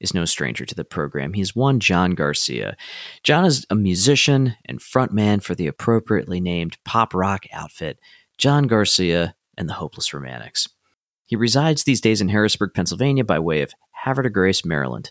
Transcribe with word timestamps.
is 0.00 0.14
no 0.14 0.24
stranger 0.24 0.64
to 0.66 0.74
the 0.74 0.84
program. 0.84 1.32
He's 1.32 1.56
one 1.56 1.80
John 1.80 2.12
Garcia. 2.12 2.76
John 3.22 3.44
is 3.44 3.66
a 3.70 3.74
musician 3.74 4.54
and 4.64 4.80
frontman 4.80 5.42
for 5.42 5.54
the 5.54 5.66
appropriately 5.66 6.40
named 6.40 6.76
pop 6.84 7.14
rock 7.14 7.46
outfit, 7.52 7.98
John 8.38 8.66
Garcia 8.66 9.34
and 9.56 9.68
the 9.68 9.74
Hopeless 9.74 10.12
Romantics. 10.12 10.68
He 11.24 11.36
resides 11.36 11.84
these 11.84 12.00
days 12.00 12.20
in 12.20 12.28
Harrisburg, 12.28 12.72
Pennsylvania 12.74 13.24
by 13.24 13.38
way 13.38 13.62
of 13.62 13.72
Havre 14.04 14.30
Grace, 14.30 14.64
Maryland. 14.64 15.10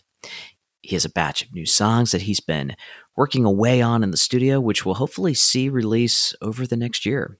He 0.80 0.94
has 0.94 1.04
a 1.04 1.10
batch 1.10 1.42
of 1.42 1.52
new 1.52 1.66
songs 1.66 2.12
that 2.12 2.22
he's 2.22 2.40
been 2.40 2.76
working 3.16 3.44
away 3.44 3.82
on 3.82 4.02
in 4.02 4.12
the 4.12 4.16
studio, 4.16 4.60
which 4.60 4.86
we'll 4.86 4.94
hopefully 4.94 5.34
see 5.34 5.68
release 5.68 6.34
over 6.40 6.66
the 6.66 6.76
next 6.76 7.04
year. 7.04 7.38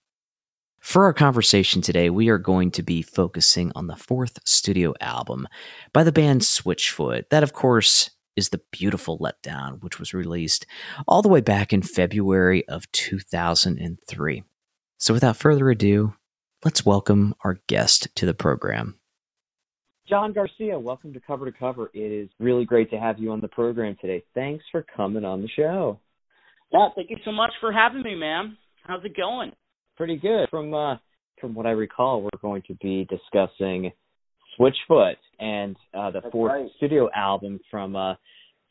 For 0.87 1.03
our 1.05 1.13
conversation 1.13 1.83
today, 1.83 2.11
we 2.11 2.29
are 2.29 2.39
going 2.39 2.71
to 2.71 2.83
be 2.83 3.03
focusing 3.03 3.73
on 3.75 3.89
the 3.89 3.97
fourth 3.97 4.39
studio 4.45 4.95
album 5.01 5.49
by 5.93 6.05
the 6.05 6.13
band 6.13 6.43
Switchfoot. 6.43 7.25
That, 7.31 7.43
of 7.43 7.53
course, 7.53 8.11
is 8.37 8.51
The 8.51 8.61
Beautiful 8.71 9.19
Letdown, 9.19 9.83
which 9.83 9.99
was 9.99 10.15
released 10.15 10.65
all 11.09 11.23
the 11.23 11.29
way 11.29 11.41
back 11.41 11.73
in 11.73 11.83
February 11.83 12.67
of 12.69 12.91
2003. 12.93 14.45
So, 14.97 15.13
without 15.13 15.37
further 15.37 15.69
ado, 15.71 16.15
let's 16.65 16.87
welcome 16.87 17.35
our 17.43 17.59
guest 17.67 18.07
to 18.15 18.25
the 18.25 18.33
program. 18.33 19.01
John 20.09 20.33
Garcia, 20.33 20.79
welcome 20.79 21.13
to 21.15 21.21
Cover 21.21 21.51
to 21.51 21.59
Cover. 21.59 21.91
It 21.95 22.13
is 22.13 22.31
really 22.39 22.65
great 22.65 22.91
to 22.91 22.97
have 23.01 23.19
you 23.19 23.33
on 23.33 23.41
the 23.41 23.49
program 23.49 23.97
today. 24.01 24.23
Thanks 24.35 24.65
for 24.71 24.87
coming 24.97 25.25
on 25.25 25.43
the 25.43 25.49
show. 25.49 25.99
Yeah, 26.73 26.91
thank 26.95 27.11
you 27.11 27.17
so 27.25 27.33
much 27.33 27.51
for 27.61 27.73
having 27.73 28.03
me, 28.03 28.15
man. 28.15 28.57
How's 28.85 29.05
it 29.05 29.17
going? 29.17 29.51
Pretty 29.97 30.17
good. 30.17 30.49
From 30.51 30.75
uh, 30.75 30.97
from 31.41 31.55
what 31.55 31.67
I 31.67 31.71
recall, 31.71 32.23
we're 32.23 32.41
going 32.41 32.63
to 32.69 32.75
be 32.75 33.07
discussing 33.09 33.93
Switchfoot 34.59 35.17
and 35.39 35.77
uh, 35.95 36.11
the 36.11 36.21
That's 36.21 36.33
fourth 36.33 36.53
right. 36.53 36.71
studio 36.77 37.09
album 37.15 37.61
from 37.71 37.97
uh, 37.97 38.15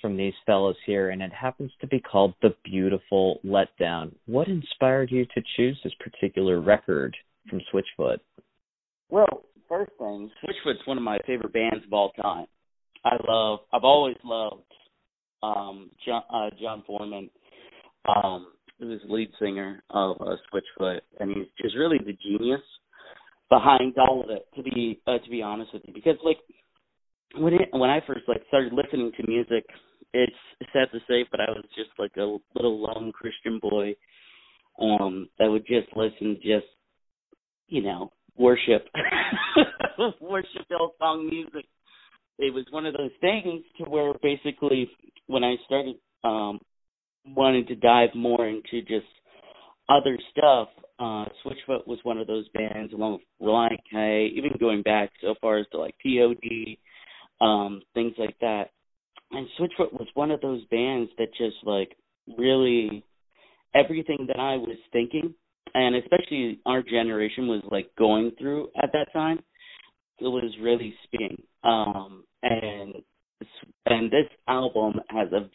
from 0.02 0.18
these 0.18 0.34
fellows 0.46 0.76
here, 0.86 1.10
and 1.10 1.22
it 1.22 1.32
happens 1.34 1.72
to 1.82 1.88
be 1.88 2.00
called 2.00 2.34
The 2.42 2.54
Beautiful 2.64 3.40
Letdown. 3.46 4.12
What 4.28 4.48
inspired 4.48 5.10
you 5.12 5.26
to 5.26 5.42
choose 5.56 5.80
this 5.84 5.94
particular 6.00 6.62
record 6.62 7.16
from 7.50 7.60
Switchfoot? 7.74 8.18
Well, 9.10 9.46
first 9.68 9.92
thing, 9.98 10.30
Switchfoot's 10.44 10.86
one 10.86 10.98
of 10.98 11.04
my 11.04 11.18
favorite 11.26 11.54
bands 11.54 11.86
of 11.86 11.94
all 11.94 12.12
time. 12.12 12.46
I 13.04 13.16
love, 13.28 13.60
I've 13.74 13.84
always 13.84 14.18
loved 14.24 14.64
um, 15.44 15.90
John, 16.06 16.24
uh, 16.34 16.50
Jon 16.60 16.84
Foreman, 16.86 17.30
um, 18.08 18.48
who's 18.80 19.02
lead 19.08 19.30
singer 19.40 19.84
of 19.90 20.18
uh, 20.20 20.36
Switchfoot, 20.52 21.02
and 21.20 21.36
he's 21.36 21.48
just 21.62 21.76
really 21.76 21.98
the 22.00 22.18
genius 22.24 22.62
behind 23.50 23.96
all 23.98 24.24
of 24.24 24.30
it. 24.30 24.48
To 24.56 24.64
be 24.64 25.02
uh, 25.08 25.18
to 25.20 25.30
be 25.30 25.42
honest 25.42 25.74
with 25.74 25.84
you, 25.86 25.94
because 25.94 26.18
like 26.24 26.38
when 27.38 27.54
it, 27.54 27.70
when 27.72 27.90
I 27.90 28.00
first 28.06 28.22
like 28.28 28.42
started 28.48 28.74
listening 28.74 29.12
to 29.18 29.28
music, 29.28 29.66
it's 30.14 30.34
sad 30.74 30.88
to 30.92 31.00
say, 31.08 31.26
but 31.32 31.40
I 31.40 31.52
was 31.52 31.66
just 31.76 31.90
like 31.98 32.16
a 32.18 32.38
little 32.56 32.82
lone 32.82 33.12
Christian 33.12 33.60
boy 33.62 33.96
um 34.80 35.30
that 35.40 35.50
would 35.50 35.66
just 35.66 35.88
listen, 35.96 36.36
just 36.42 36.66
you 37.68 37.82
know, 37.82 38.12
worship, 38.38 38.88
worship 40.22 40.66
old 40.80 40.92
song 41.00 41.28
music. 41.30 41.66
It 42.38 42.54
was 42.54 42.66
one 42.70 42.86
of 42.86 42.94
those 42.94 43.12
things 43.22 43.64
to 43.78 43.90
where 43.90 44.14
basically 44.22 44.90
when 45.28 45.44
I 45.44 45.56
started 45.66 45.96
um 46.24 46.60
wanting 47.28 47.66
to 47.68 47.76
dive 47.76 48.10
more 48.16 48.48
into 48.48 48.82
just 48.82 49.08
other 49.90 50.18
stuff, 50.32 50.70
uh 51.00 51.26
Switchfoot 51.44 51.86
was 51.88 52.00
one 52.04 52.18
of 52.18 52.28
those 52.28 52.48
bands 52.50 52.94
along 52.94 53.14
with 53.14 53.22
Relient 53.42 53.80
K, 53.92 54.32
even 54.36 54.52
going 54.60 54.82
back 54.82 55.12
so 55.22 55.36
far 55.42 55.58
as 55.58 55.66
to 55.72 55.78
like 55.80 55.96
POD, 56.04 56.78
um, 57.42 57.82
things 57.94 58.14
like 58.18 58.38
that. 58.40 58.70
And 59.32 59.48
Switchfoot 59.60 59.94
was 59.94 60.08
one 60.14 60.32
of 60.32 60.42
those 60.42 60.64
bands 60.66 61.12
that 61.18 61.28
just 61.38 61.58
like 61.64 61.96
really 62.38 63.04
everything 63.74 64.26
that 64.28 64.40
I 64.40 64.56
was 64.56 64.78
thinking 64.92 65.34
and 65.76 65.96
especially 65.96 66.60
our 66.66 66.82
generation 66.82 67.48
was 67.48 67.62
like 67.70 67.90
going 67.98 68.32
through 68.40 68.70
at 68.82 68.92
that 68.94 69.12
time 69.14 69.40
it 70.20 70.28
was 70.28 70.52
really 70.62 70.96
spinning 71.04 71.42
um 71.64 72.24
and 72.42 72.96
and 73.86 74.10
this 74.10 74.28
album 74.48 74.94
has 75.10 75.28
a 75.34 75.50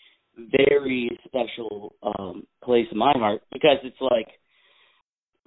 very 0.51 1.11
special 1.25 1.95
um 2.03 2.47
place 2.63 2.87
in 2.91 2.99
my 2.99 3.13
heart 3.17 3.43
because 3.53 3.79
it's 3.83 4.01
like 4.01 4.29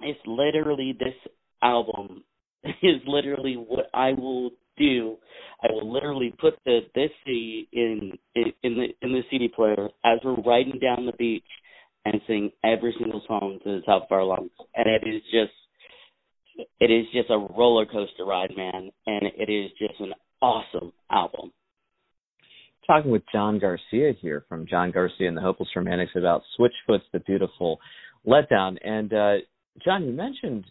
it's 0.00 0.20
literally 0.26 0.94
this 0.98 1.14
album 1.62 2.24
is 2.64 3.00
literally 3.06 3.54
what 3.54 3.86
I 3.94 4.12
will 4.12 4.50
do. 4.76 5.16
I 5.62 5.72
will 5.72 5.92
literally 5.92 6.34
put 6.38 6.54
the 6.64 6.80
this 6.94 7.10
CD 7.24 7.68
in 7.72 8.12
in 8.34 8.52
the 8.62 8.86
in 9.02 9.12
the 9.12 9.22
CD 9.30 9.48
player 9.48 9.88
as 10.04 10.18
we're 10.24 10.34
riding 10.42 10.78
down 10.80 11.06
the 11.06 11.12
beach 11.12 11.44
and 12.04 12.20
sing 12.26 12.50
every 12.62 12.94
single 12.98 13.22
song 13.26 13.58
to 13.64 13.76
the 13.76 13.82
top 13.82 14.04
of 14.04 14.12
our 14.12 14.24
lungs. 14.24 14.50
And 14.74 14.86
it 14.86 15.08
is 15.08 15.22
just 15.32 15.52
it 16.80 16.90
is 16.90 17.06
just 17.12 17.30
a 17.30 17.38
roller 17.38 17.86
coaster 17.86 18.24
ride, 18.24 18.56
man, 18.56 18.90
and 19.06 19.22
it 19.36 19.50
is 19.50 19.70
just 19.78 20.00
an 20.00 20.14
awesome. 20.40 20.92
Talking 22.86 23.10
with 23.10 23.22
John 23.32 23.58
Garcia 23.58 24.12
here 24.20 24.44
from 24.46 24.66
John 24.66 24.90
Garcia 24.90 25.26
and 25.26 25.36
the 25.36 25.40
Hopeless 25.40 25.70
Romantics 25.74 26.12
about 26.16 26.42
Switchfoot's 26.58 27.04
The 27.14 27.20
Beautiful 27.20 27.78
Letdown. 28.26 28.76
And 28.84 29.10
uh, 29.12 29.34
John, 29.82 30.04
you 30.04 30.12
mentioned 30.12 30.66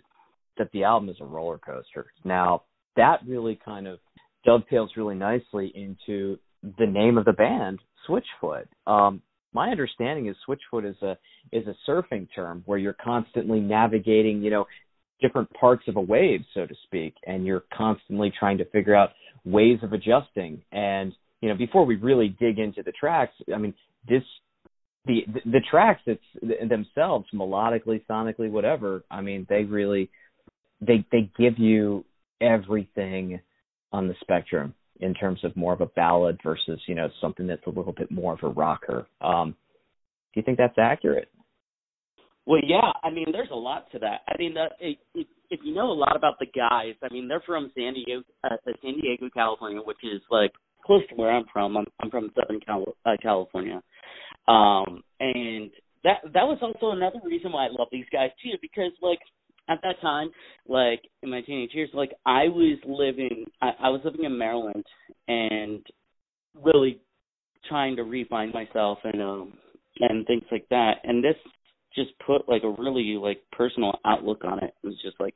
that 0.59 0.69
the 0.74 0.84
album 0.84 1.09
is 1.09 1.16
a 1.19 1.25
roller 1.25 1.57
coaster. 1.57 2.06
Now, 2.24 2.63
that 2.97 3.22
really 3.28 3.59
kind 3.66 3.88
of 3.88 3.97
dovetails 4.46 4.91
really 4.96 5.16
nicely 5.16 5.72
into 5.74 6.38
the 6.62 6.85
name 6.85 7.18
of 7.18 7.25
the 7.25 7.34
band, 7.34 7.79
Switchfoot. 8.07 8.66
Um, 8.85 9.24
my 9.51 9.69
understanding 9.69 10.28
is 10.28 10.35
Switchfoot 10.47 10.88
is 10.88 11.01
a 11.01 11.18
is 11.51 11.66
a 11.68 11.90
surfing 11.90 12.28
term 12.35 12.62
where 12.68 12.78
you're 12.78 12.95
constantly 13.03 13.59
navigating, 13.59 14.44
you 14.44 14.51
know, 14.51 14.66
different 15.19 15.51
parts 15.53 15.84
of 15.88 15.95
a 15.95 16.01
wave, 16.01 16.41
so 16.53 16.68
to 16.68 16.75
speak, 16.84 17.16
and 17.25 17.45
you're 17.45 17.63
constantly 17.75 18.31
trying 18.38 18.59
to 18.59 18.66
figure 18.66 18.95
out 18.95 19.09
ways 19.45 19.80
of 19.81 19.94
adjusting. 19.94 20.62
And 20.72 21.13
you 21.44 21.50
know, 21.50 21.56
before 21.56 21.86
we 21.86 21.98
really 21.98 22.30
dig 22.40 22.58
into 22.58 22.84
the 22.84 22.94
tracks, 22.94 23.34
I 23.54 23.58
mean, 23.58 23.74
this 24.08 24.24
the 25.06 25.26
the, 25.44 25.59
tracks 25.70 26.00
it's 26.06 26.24
themselves 26.42 27.26
melodically, 27.34 28.02
sonically, 28.09 28.50
whatever. 28.50 29.04
I 29.12 29.20
mean, 29.20 29.46
they 29.50 29.66
really 29.66 30.09
they 30.80 31.06
they 31.12 31.30
give 31.38 31.59
you 31.59 32.06
everything 32.40 33.42
on 33.92 34.08
the 34.08 34.16
spectrum 34.22 34.74
in 35.02 35.14
terms 35.14 35.44
of 35.44 35.54
more 35.58 35.74
of 35.74 35.81
a 35.81 35.86
ballad 35.88 36.40
versus 36.46 36.80
you 36.88 36.96
know 36.96 37.09
something 37.20 37.46
that's 37.46 37.68
a 37.68 37.72
little 37.72 37.92
bit 37.92 38.10
more 38.10 38.36
of 38.36 38.40
a 38.44 38.48
rocker. 38.48 39.06
Um, 39.19 39.54
do 40.34 40.40
you 40.40 40.44
think 40.44 40.57
that's 40.57 40.78
accurate? 40.80 41.28
Well, 42.45 42.62
yeah, 42.66 42.90
I 43.04 43.10
mean, 43.10 43.28
there's 43.34 43.51
a 43.51 43.56
lot 43.56 43.92
to 43.92 44.00
that. 44.00 44.22
I 44.30 44.38
mean, 44.38 44.54
the, 44.54 44.68
if, 44.80 45.28
if 45.50 45.60
you 45.62 45.74
know 45.74 45.92
a 45.92 45.94
lot 45.94 46.16
about 46.16 46.40
the 46.40 46.45
guys, 46.45 46.95
I 47.04 47.13
mean, 47.13 47.28
they're 47.28 47.44
from 47.45 47.69
San 47.75 47.95
Diego, 47.95 48.24
uh, 48.45 48.56
San 48.81 49.00
Diego, 49.00 49.30
California, 49.34 49.81
which 49.84 50.04
is 50.04 50.22
like 50.31 50.51
close 50.85 51.01
to 51.09 51.15
where 51.15 51.31
I'm 51.31 51.45
from. 51.51 51.77
I'm, 51.77 51.85
I'm 52.00 52.09
from 52.09 52.31
Southern 52.35 52.59
Cal- 52.62 52.95
uh, 53.06 53.18
California, 53.21 53.81
um, 54.47 55.03
and 55.19 55.71
that 56.03 56.18
that 56.33 56.44
was 56.44 56.59
also 56.62 56.95
another 56.95 57.19
reason 57.24 57.51
why 57.51 57.65
I 57.65 57.69
love 57.69 57.88
these 57.91 58.06
guys 58.12 58.30
too, 58.44 58.57
because 58.62 58.91
like 59.01 59.19
at 59.69 59.80
that 59.83 60.01
time, 60.01 60.30
like 60.68 61.01
in 61.21 61.30
my 61.30 61.41
teenage 61.41 61.71
years, 61.74 61.89
like 61.94 62.12
I 62.25 62.44
was 62.44 62.77
living, 62.85 63.45
I, 63.62 63.71
I 63.83 63.89
was 63.89 64.01
living 64.03 64.25
in 64.25 64.38
Maryland 64.38 64.83
and 65.27 65.85
really 66.62 67.00
trying 67.69 67.95
to 67.95 68.03
refine 68.03 68.51
myself 68.51 69.00
and 69.03 69.21
um 69.21 69.53
and 70.00 70.25
things 70.27 70.44
like 70.51 70.68
that. 70.69 70.97
And 71.03 71.24
this 71.24 71.35
just 71.95 72.12
put 72.25 72.50
like 72.50 72.63
a 72.63 72.81
really 72.81 73.18
like 73.21 73.41
personal 73.51 74.00
outlook 74.06 74.44
on 74.44 74.59
it. 74.59 74.74
It 74.83 74.88
was 74.88 75.00
just 75.01 75.19
like, 75.19 75.35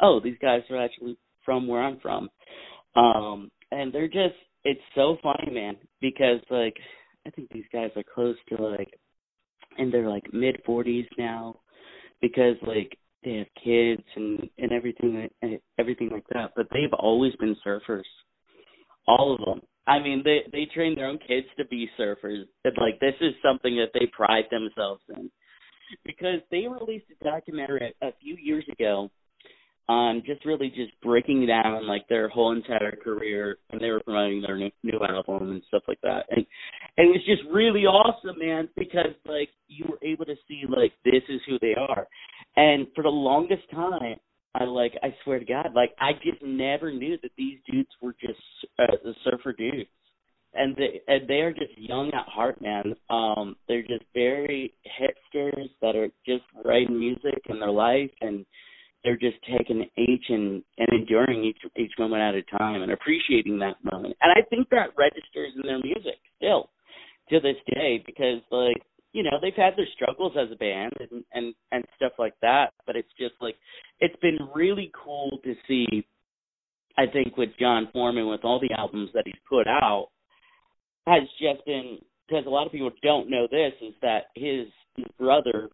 oh, 0.00 0.20
these 0.22 0.38
guys 0.40 0.62
are 0.70 0.82
actually 0.82 1.18
from 1.44 1.66
where 1.66 1.82
I'm 1.82 2.00
from. 2.00 2.30
Um 2.94 3.50
and 3.70 3.92
they're 3.92 4.08
just 4.08 4.36
it's 4.66 4.80
so 4.96 5.16
funny, 5.22 5.52
man, 5.52 5.76
because 6.00 6.40
like 6.50 6.76
I 7.24 7.30
think 7.30 7.50
these 7.50 7.64
guys 7.72 7.90
are 7.94 8.02
close 8.02 8.36
to 8.48 8.62
like 8.62 8.92
in 9.78 9.90
their 9.90 10.08
like 10.08 10.24
mid 10.32 10.60
40s 10.68 11.06
now 11.16 11.60
because 12.20 12.56
like 12.66 12.98
they 13.24 13.34
have 13.34 13.46
kids 13.62 14.02
and 14.16 14.48
and 14.58 14.72
everything 14.72 15.28
and 15.42 15.58
everything 15.78 16.10
like 16.10 16.26
that 16.32 16.50
but 16.56 16.66
they've 16.72 16.92
always 16.98 17.32
been 17.36 17.56
surfers. 17.64 18.02
All 19.06 19.32
of 19.32 19.44
them. 19.44 19.60
I 19.86 20.00
mean, 20.00 20.22
they 20.24 20.40
they 20.50 20.66
train 20.74 20.96
their 20.96 21.06
own 21.06 21.18
kids 21.18 21.46
to 21.58 21.64
be 21.66 21.88
surfers, 21.98 22.42
and 22.64 22.74
like 22.76 22.98
this 22.98 23.14
is 23.20 23.34
something 23.44 23.76
that 23.76 23.90
they 23.94 24.06
pride 24.06 24.46
themselves 24.50 25.02
in, 25.16 25.30
because 26.04 26.40
they 26.50 26.66
released 26.66 27.06
a 27.20 27.24
documentary 27.24 27.94
a 28.02 28.10
few 28.20 28.36
years 28.36 28.64
ago 28.72 29.12
on 29.88 30.22
just 30.26 30.44
really 30.44 30.68
just 30.68 30.92
breaking 31.02 31.46
down 31.46 31.86
like 31.86 32.06
their 32.08 32.28
whole 32.28 32.52
entire 32.52 32.96
career, 32.96 33.58
and 33.70 33.80
they 33.80 33.90
were 33.90 34.00
promoting 34.00 34.42
their 34.42 34.56
new, 34.56 34.70
new 34.82 34.98
album 35.08 35.50
and 35.50 35.62
stuff 35.68 35.82
like 35.86 36.00
that, 36.02 36.26
and 36.30 36.44
and 36.96 37.08
it 37.08 37.10
was 37.10 37.24
just 37.26 37.42
really 37.52 37.86
awesome, 37.86 38.38
man, 38.38 38.68
because 38.76 39.14
like 39.26 39.50
you 39.68 39.84
were 39.88 39.98
able 40.02 40.24
to 40.24 40.34
see 40.48 40.62
like 40.68 40.92
this 41.04 41.22
is 41.28 41.40
who 41.46 41.58
they 41.60 41.74
are, 41.78 42.06
and 42.56 42.86
for 42.94 43.02
the 43.02 43.08
longest 43.08 43.62
time 43.70 44.16
I 44.54 44.64
like 44.64 44.94
I 45.02 45.14
swear 45.22 45.38
to 45.38 45.44
God, 45.44 45.68
like 45.74 45.92
I 46.00 46.12
just 46.14 46.42
never 46.42 46.92
knew 46.92 47.18
that 47.22 47.32
these 47.36 47.58
dudes 47.70 47.90
were 48.00 48.14
just 48.20 48.40
uh, 48.78 48.96
the 49.04 49.14
surfer 49.22 49.52
dudes, 49.52 49.88
and 50.54 50.74
they 50.76 51.00
and 51.06 51.28
they 51.28 51.40
are 51.40 51.52
just 51.52 51.76
young 51.76 52.08
at 52.08 52.26
heart, 52.26 52.60
man. 52.60 52.94
Um, 53.10 53.56
they're 53.68 53.82
just 53.82 54.04
very 54.14 54.74
hipsters 55.00 55.68
that 55.82 55.94
are 55.94 56.08
just 56.24 56.44
writing 56.64 56.98
music 56.98 57.42
in 57.48 57.60
their 57.60 57.70
life, 57.70 58.10
and 58.20 58.46
they're 59.06 59.16
just 59.16 59.38
taking 59.56 59.88
each 59.96 60.24
and 60.28 60.62
and 60.78 60.88
enduring 60.90 61.44
each 61.44 61.58
each 61.78 61.92
moment 61.98 62.20
at 62.20 62.34
a 62.34 62.58
time 62.58 62.82
and 62.82 62.90
appreciating 62.90 63.58
that 63.60 63.76
moment. 63.84 64.16
And 64.20 64.32
I 64.32 64.42
think 64.50 64.68
that 64.70 64.90
registers 64.98 65.52
in 65.54 65.62
their 65.62 65.78
music 65.78 66.18
still 66.36 66.70
to 67.30 67.40
this 67.40 67.56
day 67.72 68.02
because 68.04 68.40
like 68.50 68.82
you 69.12 69.22
know 69.22 69.38
they've 69.40 69.54
had 69.56 69.74
their 69.76 69.88
struggles 69.94 70.32
as 70.38 70.52
a 70.52 70.56
band 70.56 70.92
and 71.00 71.24
and 71.32 71.54
and 71.72 71.84
stuff 71.96 72.12
like 72.18 72.34
that 72.42 72.72
but 72.86 72.96
it's 72.96 73.12
just 73.18 73.34
like 73.40 73.56
it's 74.00 74.14
been 74.20 74.38
really 74.54 74.92
cool 74.92 75.38
to 75.42 75.54
see 75.66 76.06
i 76.98 77.04
think 77.06 77.36
with 77.36 77.50
jon 77.58 77.88
foreman 77.92 78.28
with 78.28 78.44
all 78.44 78.60
the 78.60 78.74
albums 78.78 79.10
that 79.14 79.24
he's 79.24 79.34
put 79.48 79.66
out 79.66 80.08
has 81.06 81.22
just 81.40 81.64
been 81.66 81.98
because 82.28 82.44
a 82.46 82.50
lot 82.50 82.66
of 82.66 82.72
people 82.72 82.90
don't 83.02 83.30
know 83.30 83.46
this 83.50 83.72
is 83.80 83.94
that 84.02 84.26
his, 84.34 84.66
his 84.96 85.06
brother 85.18 85.70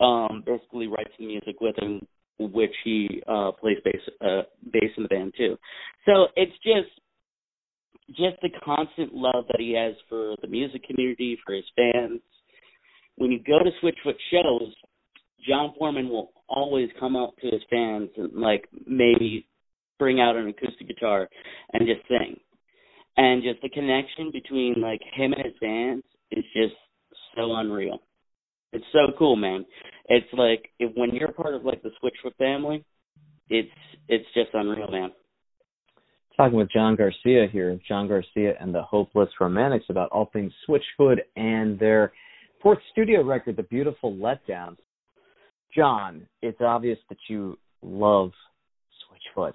um 0.00 0.42
basically 0.44 0.86
writes 0.86 1.12
the 1.18 1.26
music 1.26 1.56
with 1.60 1.76
him 1.78 2.00
which 2.38 2.74
he 2.84 3.22
uh 3.28 3.52
plays 3.52 3.78
bass 3.84 4.00
uh 4.20 4.42
bass 4.72 4.90
in 4.96 5.02
the 5.02 5.08
band 5.08 5.32
too 5.36 5.56
so 6.04 6.26
it's 6.36 6.52
just 6.62 6.90
just 8.08 8.40
the 8.40 8.50
constant 8.64 9.12
love 9.12 9.44
that 9.48 9.58
he 9.58 9.74
has 9.74 9.94
for 10.08 10.36
the 10.42 10.48
music 10.48 10.82
community 10.86 11.38
for 11.44 11.54
his 11.54 11.64
fans 11.74 12.20
when 13.16 13.32
you 13.32 13.38
go 13.38 13.58
to 13.58 13.70
Switchfoot 13.82 14.16
shows, 14.30 14.74
Jon 15.48 15.74
Foreman 15.78 16.08
will 16.08 16.32
always 16.48 16.88
come 17.00 17.16
up 17.16 17.36
to 17.38 17.48
his 17.48 17.62
fans 17.70 18.10
and 18.16 18.34
like 18.34 18.68
maybe 18.86 19.46
bring 19.98 20.20
out 20.20 20.36
an 20.36 20.48
acoustic 20.48 20.86
guitar 20.86 21.28
and 21.72 21.86
just 21.86 22.06
sing. 22.08 22.38
And 23.16 23.42
just 23.42 23.62
the 23.62 23.70
connection 23.70 24.30
between 24.30 24.74
like 24.80 25.00
him 25.14 25.32
and 25.32 25.44
his 25.44 25.54
fans 25.60 26.02
is 26.30 26.44
just 26.54 26.74
so 27.34 27.54
unreal. 27.54 27.98
It's 28.72 28.84
so 28.92 29.12
cool, 29.18 29.36
man. 29.36 29.64
It's 30.08 30.26
like 30.32 30.70
if, 30.78 30.92
when 30.94 31.14
you're 31.14 31.32
part 31.32 31.54
of 31.54 31.64
like 31.64 31.82
the 31.82 31.90
Switchfoot 32.02 32.36
family, 32.36 32.84
it's 33.48 33.68
it's 34.08 34.26
just 34.34 34.50
unreal, 34.54 34.90
man. 34.90 35.10
Talking 36.36 36.58
with 36.58 36.70
John 36.70 36.96
Garcia 36.96 37.46
here, 37.50 37.78
John 37.88 38.08
Garcia 38.08 38.54
and 38.60 38.74
the 38.74 38.82
Hopeless 38.82 39.30
Romantics 39.40 39.86
about 39.88 40.10
all 40.10 40.28
things 40.32 40.52
Switchfoot 40.68 41.16
and 41.34 41.78
their 41.78 42.12
fourth 42.62 42.78
studio 42.92 43.22
record, 43.24 43.56
The 43.56 43.62
Beautiful 43.62 44.12
Letdown. 44.14 44.76
John, 45.74 46.26
it's 46.42 46.60
obvious 46.60 46.98
that 47.08 47.18
you 47.28 47.58
love 47.82 48.32
Switchfoot. 49.36 49.52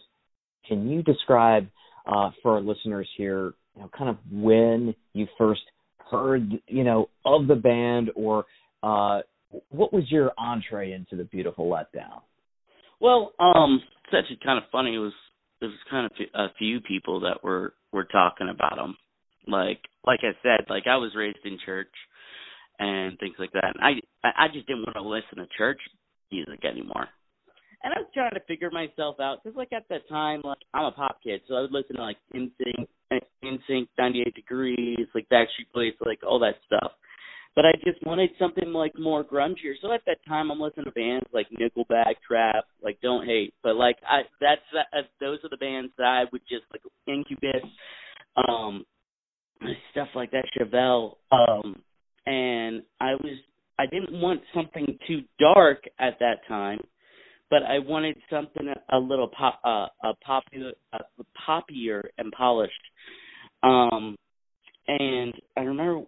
Can 0.67 0.89
you 0.89 1.03
describe 1.03 1.67
uh, 2.07 2.31
for 2.41 2.55
our 2.55 2.61
listeners 2.61 3.07
here, 3.15 3.53
you 3.75 3.81
know, 3.81 3.89
kind 3.95 4.09
of 4.09 4.17
when 4.31 4.95
you 5.13 5.27
first 5.37 5.61
heard, 6.09 6.51
you 6.67 6.83
know, 6.83 7.09
of 7.25 7.47
the 7.47 7.55
band, 7.55 8.09
or 8.15 8.45
uh, 8.81 9.21
what 9.69 9.93
was 9.93 10.03
your 10.09 10.31
entree 10.37 10.93
into 10.93 11.15
The 11.15 11.23
Beautiful 11.23 11.69
Letdown? 11.69 12.21
Well, 12.99 13.33
um, 13.39 13.81
it's 14.05 14.13
actually 14.17 14.39
kind 14.43 14.57
of 14.57 14.69
funny. 14.71 14.95
It 14.95 14.99
was 14.99 15.13
it 15.61 15.65
was 15.65 15.75
kind 15.89 16.05
of 16.05 16.11
a 16.33 16.53
few 16.57 16.81
people 16.81 17.21
that 17.21 17.43
were 17.43 17.73
were 17.91 18.05
talking 18.05 18.49
about 18.49 18.75
them. 18.75 18.95
Like 19.47 19.79
like 20.05 20.19
I 20.23 20.37
said, 20.43 20.65
like 20.69 20.83
I 20.87 20.97
was 20.97 21.13
raised 21.15 21.45
in 21.45 21.57
church 21.65 21.93
and 22.79 23.17
things 23.19 23.35
like 23.39 23.51
that. 23.53 23.73
And 23.75 23.83
I 24.23 24.27
I 24.45 24.47
just 24.53 24.67
didn't 24.67 24.83
want 24.83 24.95
to 24.95 25.01
listen 25.01 25.37
to 25.37 25.57
church 25.57 25.79
music 26.31 26.63
anymore. 26.65 27.07
And 27.83 27.93
I 27.93 27.99
was 27.99 28.09
trying 28.13 28.31
to 28.31 28.39
figure 28.47 28.69
myself 28.69 29.19
out 29.19 29.39
because, 29.43 29.57
like 29.57 29.73
at 29.73 29.85
that 29.89 30.07
time, 30.07 30.41
like 30.43 30.59
I'm 30.73 30.85
a 30.85 30.91
pop 30.91 31.17
kid, 31.23 31.41
so 31.47 31.55
I 31.55 31.61
would 31.61 31.71
listen 31.71 31.95
to 31.95 32.01
like 32.01 32.17
NSYNC, 32.35 32.87
NSYNC, 33.43 33.87
98 33.97 34.35
Degrees, 34.35 35.07
like 35.15 35.27
Backstreet 35.29 35.71
Boys, 35.73 35.93
like 36.05 36.19
all 36.27 36.39
that 36.39 36.55
stuff. 36.67 36.91
But 37.55 37.65
I 37.65 37.73
just 37.83 38.05
wanted 38.05 38.29
something 38.39 38.71
like 38.71 38.97
more 38.97 39.25
grungier. 39.25 39.73
So 39.81 39.91
at 39.91 40.01
that 40.05 40.17
time, 40.25 40.51
I'm 40.51 40.59
listening 40.61 40.85
to 40.85 40.91
bands 40.91 41.25
like 41.33 41.47
Nickelback, 41.49 42.15
Trapt, 42.29 42.61
like 42.81 42.99
Don't 43.01 43.25
Hate. 43.25 43.53
But 43.61 43.75
like 43.75 43.97
I, 44.07 44.21
that's 44.39 44.61
uh, 44.73 45.01
those 45.19 45.39
are 45.43 45.49
the 45.49 45.57
bands 45.57 45.91
that 45.97 46.05
I 46.05 46.23
would 46.31 46.41
just 46.49 46.63
like 46.71 46.81
Incubus, 47.07 47.67
um, 48.47 48.85
stuff 49.91 50.07
like 50.15 50.31
that, 50.31 50.45
Chevelle, 50.57 51.17
um, 51.31 51.81
and 52.25 52.83
I 52.99 53.13
was 53.15 53.37
I 53.79 53.85
didn't 53.85 54.19
want 54.21 54.41
something 54.53 54.97
too 55.07 55.21
dark 55.39 55.83
at 55.99 56.19
that 56.19 56.47
time, 56.47 56.79
but 57.49 57.63
I 57.63 57.79
wanted 57.79 58.15
something 58.29 58.73
a 58.91 58.97
little 58.97 59.27
pop 59.27 59.59
uh, 59.65 59.87
a 60.07 60.13
popular 60.25 60.73
poppier 61.47 62.03
and 62.17 62.31
polished. 62.31 62.73
Um 63.63 64.15
and 64.87 65.33
I 65.57 65.61
remember 65.61 66.03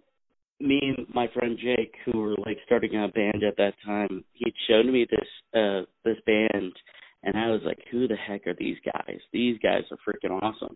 me 0.63 0.79
and 0.97 1.07
my 1.13 1.27
friend 1.33 1.57
Jake 1.61 1.93
who 2.05 2.19
were 2.19 2.35
like 2.45 2.57
starting 2.65 2.95
a 2.95 3.07
band 3.07 3.43
at 3.43 3.57
that 3.57 3.73
time, 3.85 4.23
he'd 4.33 4.53
shown 4.67 4.91
me 4.91 5.05
this 5.09 5.29
uh 5.53 5.81
this 6.03 6.17
band 6.25 6.73
and 7.23 7.37
I 7.37 7.49
was 7.49 7.61
like, 7.65 7.79
Who 7.91 8.07
the 8.07 8.15
heck 8.15 8.45
are 8.47 8.55
these 8.57 8.77
guys? 8.85 9.17
These 9.31 9.57
guys 9.59 9.83
are 9.91 9.97
freaking 10.07 10.41
awesome. 10.41 10.75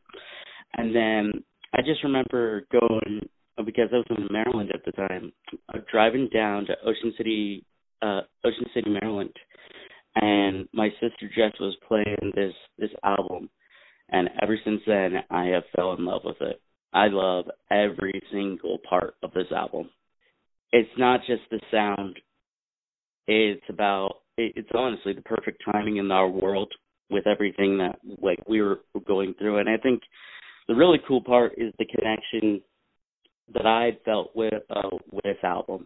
And 0.78 0.96
then 0.96 1.44
I 1.74 1.82
just 1.82 2.04
remember 2.04 2.66
going 2.72 3.28
because 3.66 3.90
I 3.92 3.98
was 3.98 4.06
in 4.18 4.28
Maryland 4.32 4.72
at 4.74 4.86
the 4.86 4.92
time, 4.92 5.34
uh, 5.74 5.80
driving 5.92 6.30
down 6.34 6.66
to 6.68 6.74
Ocean 6.86 7.14
City, 7.18 7.66
uh, 8.02 8.22
Ocean 8.46 8.66
City, 8.74 8.90
Maryland, 8.90 9.34
and 10.16 10.68
my 10.74 10.90
sister 11.02 11.30
Jess 11.36 11.60
was 11.60 11.76
playing 11.88 12.32
this 12.36 12.54
this 12.78 12.92
album, 13.04 13.50
and 14.10 14.30
ever 14.42 14.58
since 14.64 14.82
then 14.86 15.16
I 15.30 15.46
have 15.46 15.64
fell 15.76 15.94
in 15.94 16.06
love 16.06 16.22
with 16.24 16.40
it. 16.42 16.62
I 16.98 17.10
love 17.10 17.46
every 17.70 18.20
single 18.32 18.80
part 18.90 19.14
of 19.22 19.32
this 19.34 19.52
album. 19.56 19.92
It's 20.72 20.90
not 20.98 21.20
just 21.28 21.44
the 21.52 21.60
sound; 21.72 22.18
it's 23.28 23.64
about 23.70 24.16
it's 24.36 24.70
honestly 24.74 25.14
the 25.14 25.22
perfect 25.22 25.62
timing 25.72 25.98
in 25.98 26.12
our 26.12 26.28
world 26.28 26.74
with 27.12 27.28
everything 27.28 27.78
that 27.78 28.00
like 28.20 28.40
we 28.50 28.64
were 28.64 28.80
going 29.06 29.36
through, 29.38 29.60
and 29.60 29.70
I 29.70 29.78
think 29.78 30.02
the 30.68 30.74
really 30.74 30.98
cool 31.08 31.22
part 31.22 31.54
is 31.56 31.72
the 31.78 31.86
connection 31.86 32.64
that 33.54 33.68
I 33.68 33.92
felt 34.04 34.36
with 34.36 34.64
uh, 34.72 34.98
with 35.12 35.24
this 35.24 35.44
album. 35.44 35.86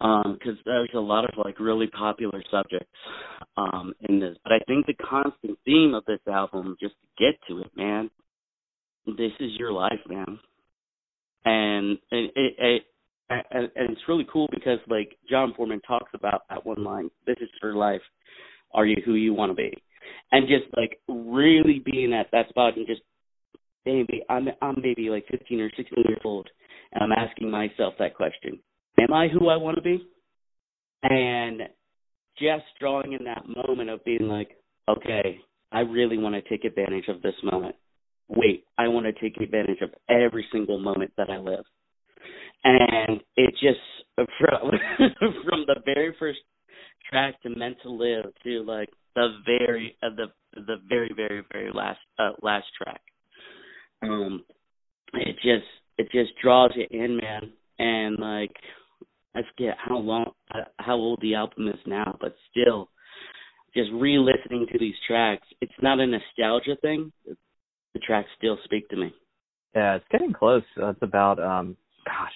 Because 0.00 0.56
um, 0.56 0.62
there's 0.64 0.90
a 0.94 0.98
lot 0.98 1.24
of 1.24 1.38
like 1.44 1.60
really 1.60 1.86
popular 1.86 2.42
subjects 2.50 2.98
um, 3.56 3.92
in 4.08 4.18
this, 4.18 4.36
but 4.42 4.52
I 4.54 4.58
think 4.66 4.86
the 4.86 4.94
constant 4.94 5.56
theme 5.64 5.94
of 5.94 6.04
this 6.06 6.20
album, 6.26 6.76
just 6.80 6.94
to 6.94 7.24
get 7.24 7.38
to 7.48 7.60
it, 7.60 7.70
man, 7.76 8.10
this 9.16 9.32
is 9.40 9.50
your 9.58 9.72
life, 9.72 10.00
man, 10.08 10.38
and 11.44 11.98
it, 12.10 12.32
it, 12.36 12.54
it 12.58 12.82
and, 13.28 13.68
and 13.76 13.90
it's 13.90 14.00
really 14.08 14.26
cool 14.32 14.48
because 14.52 14.78
like 14.88 15.16
Jon 15.28 15.54
Foreman 15.56 15.80
talks 15.86 16.10
about 16.14 16.42
that 16.50 16.64
one 16.64 16.82
line, 16.82 17.10
"This 17.26 17.36
is 17.40 17.48
your 17.62 17.74
life. 17.74 18.02
Are 18.72 18.86
you 18.86 18.96
who 19.04 19.14
you 19.14 19.34
want 19.34 19.50
to 19.50 19.54
be?" 19.54 19.72
And 20.32 20.48
just 20.48 20.74
like 20.76 21.00
really 21.08 21.82
being 21.84 22.12
at 22.12 22.30
that 22.32 22.48
spot 22.48 22.76
and 22.76 22.86
just 22.86 23.02
maybe 23.86 24.22
I'm 24.28 24.48
I'm 24.60 24.76
maybe 24.82 25.10
like 25.10 25.26
15 25.30 25.60
or 25.60 25.70
16 25.76 26.04
years 26.08 26.20
old, 26.24 26.48
and 26.92 27.02
I'm 27.04 27.18
asking 27.18 27.50
myself 27.50 27.94
that 27.98 28.14
question: 28.14 28.58
Am 28.98 29.12
I 29.12 29.28
who 29.28 29.48
I 29.48 29.56
want 29.56 29.76
to 29.76 29.82
be? 29.82 30.06
And 31.02 31.62
just 32.38 32.64
drawing 32.78 33.12
in 33.12 33.24
that 33.24 33.44
moment 33.46 33.90
of 33.90 34.04
being 34.04 34.28
like, 34.28 34.56
okay, 34.88 35.40
I 35.72 35.80
really 35.80 36.18
want 36.18 36.34
to 36.34 36.48
take 36.48 36.64
advantage 36.64 37.08
of 37.08 37.22
this 37.22 37.34
moment. 37.42 37.76
Wait, 38.30 38.64
I 38.78 38.86
want 38.88 39.06
to 39.06 39.12
take 39.12 39.40
advantage 39.40 39.80
of 39.82 39.90
every 40.08 40.46
single 40.52 40.78
moment 40.78 41.12
that 41.16 41.28
I 41.28 41.38
live. 41.38 41.64
And 42.62 43.20
it 43.36 43.50
just 43.60 43.80
from 44.16 44.70
from 45.44 45.64
the 45.66 45.80
very 45.84 46.14
first 46.18 46.38
track 47.10 47.40
to 47.42 47.50
meant 47.50 47.78
to 47.82 47.90
live 47.90 48.26
to 48.44 48.62
like 48.62 48.88
the 49.16 49.38
very 49.44 49.96
uh, 50.02 50.10
the 50.16 50.26
the 50.54 50.76
very 50.88 51.10
very 51.14 51.42
very 51.50 51.72
last 51.72 51.98
uh, 52.18 52.32
last 52.42 52.66
track. 52.80 53.00
Um 54.02 54.44
it 55.14 55.36
just 55.36 55.66
it 55.98 56.08
just 56.12 56.30
draws 56.40 56.70
you 56.76 56.86
in 56.90 57.16
man. 57.16 57.52
And 57.78 58.18
like 58.18 58.54
i 59.34 59.40
forget 59.50 59.76
how 59.78 59.96
long 59.96 60.30
uh, 60.54 60.64
how 60.78 60.94
old 60.94 61.18
the 61.22 61.34
album 61.34 61.68
is 61.68 61.80
now 61.86 62.16
but 62.20 62.34
still 62.50 62.90
just 63.74 63.90
re-listening 63.92 64.66
to 64.70 64.78
these 64.78 64.94
tracks 65.06 65.46
it's 65.60 65.72
not 65.80 66.00
a 66.00 66.06
nostalgia 66.06 66.76
thing 66.82 67.12
the 67.94 68.00
tracks 68.00 68.28
still 68.38 68.58
speak 68.64 68.88
to 68.88 68.96
me 68.96 69.12
Yeah, 69.74 69.96
it's 69.96 70.04
getting 70.10 70.32
close. 70.32 70.62
It's 70.76 71.02
about 71.02 71.38
um 71.38 71.76
gosh, 72.04 72.32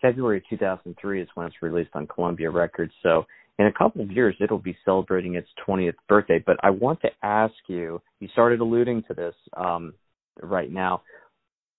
February 0.00 0.42
2003 0.50 1.22
is 1.22 1.28
when 1.34 1.46
it's 1.46 1.62
released 1.62 1.90
on 1.94 2.06
Columbia 2.06 2.50
Records. 2.50 2.92
So 3.02 3.24
in 3.58 3.66
a 3.66 3.72
couple 3.72 4.02
of 4.02 4.10
years, 4.10 4.34
it'll 4.40 4.58
be 4.58 4.76
celebrating 4.84 5.34
its 5.34 5.48
20th 5.66 5.94
birthday. 6.08 6.42
But 6.44 6.56
I 6.62 6.70
want 6.70 7.00
to 7.02 7.08
ask 7.22 7.54
you, 7.68 8.00
you 8.18 8.28
started 8.32 8.60
alluding 8.60 9.04
to 9.08 9.14
this 9.14 9.34
um, 9.56 9.94
right 10.42 10.70
now. 10.70 11.02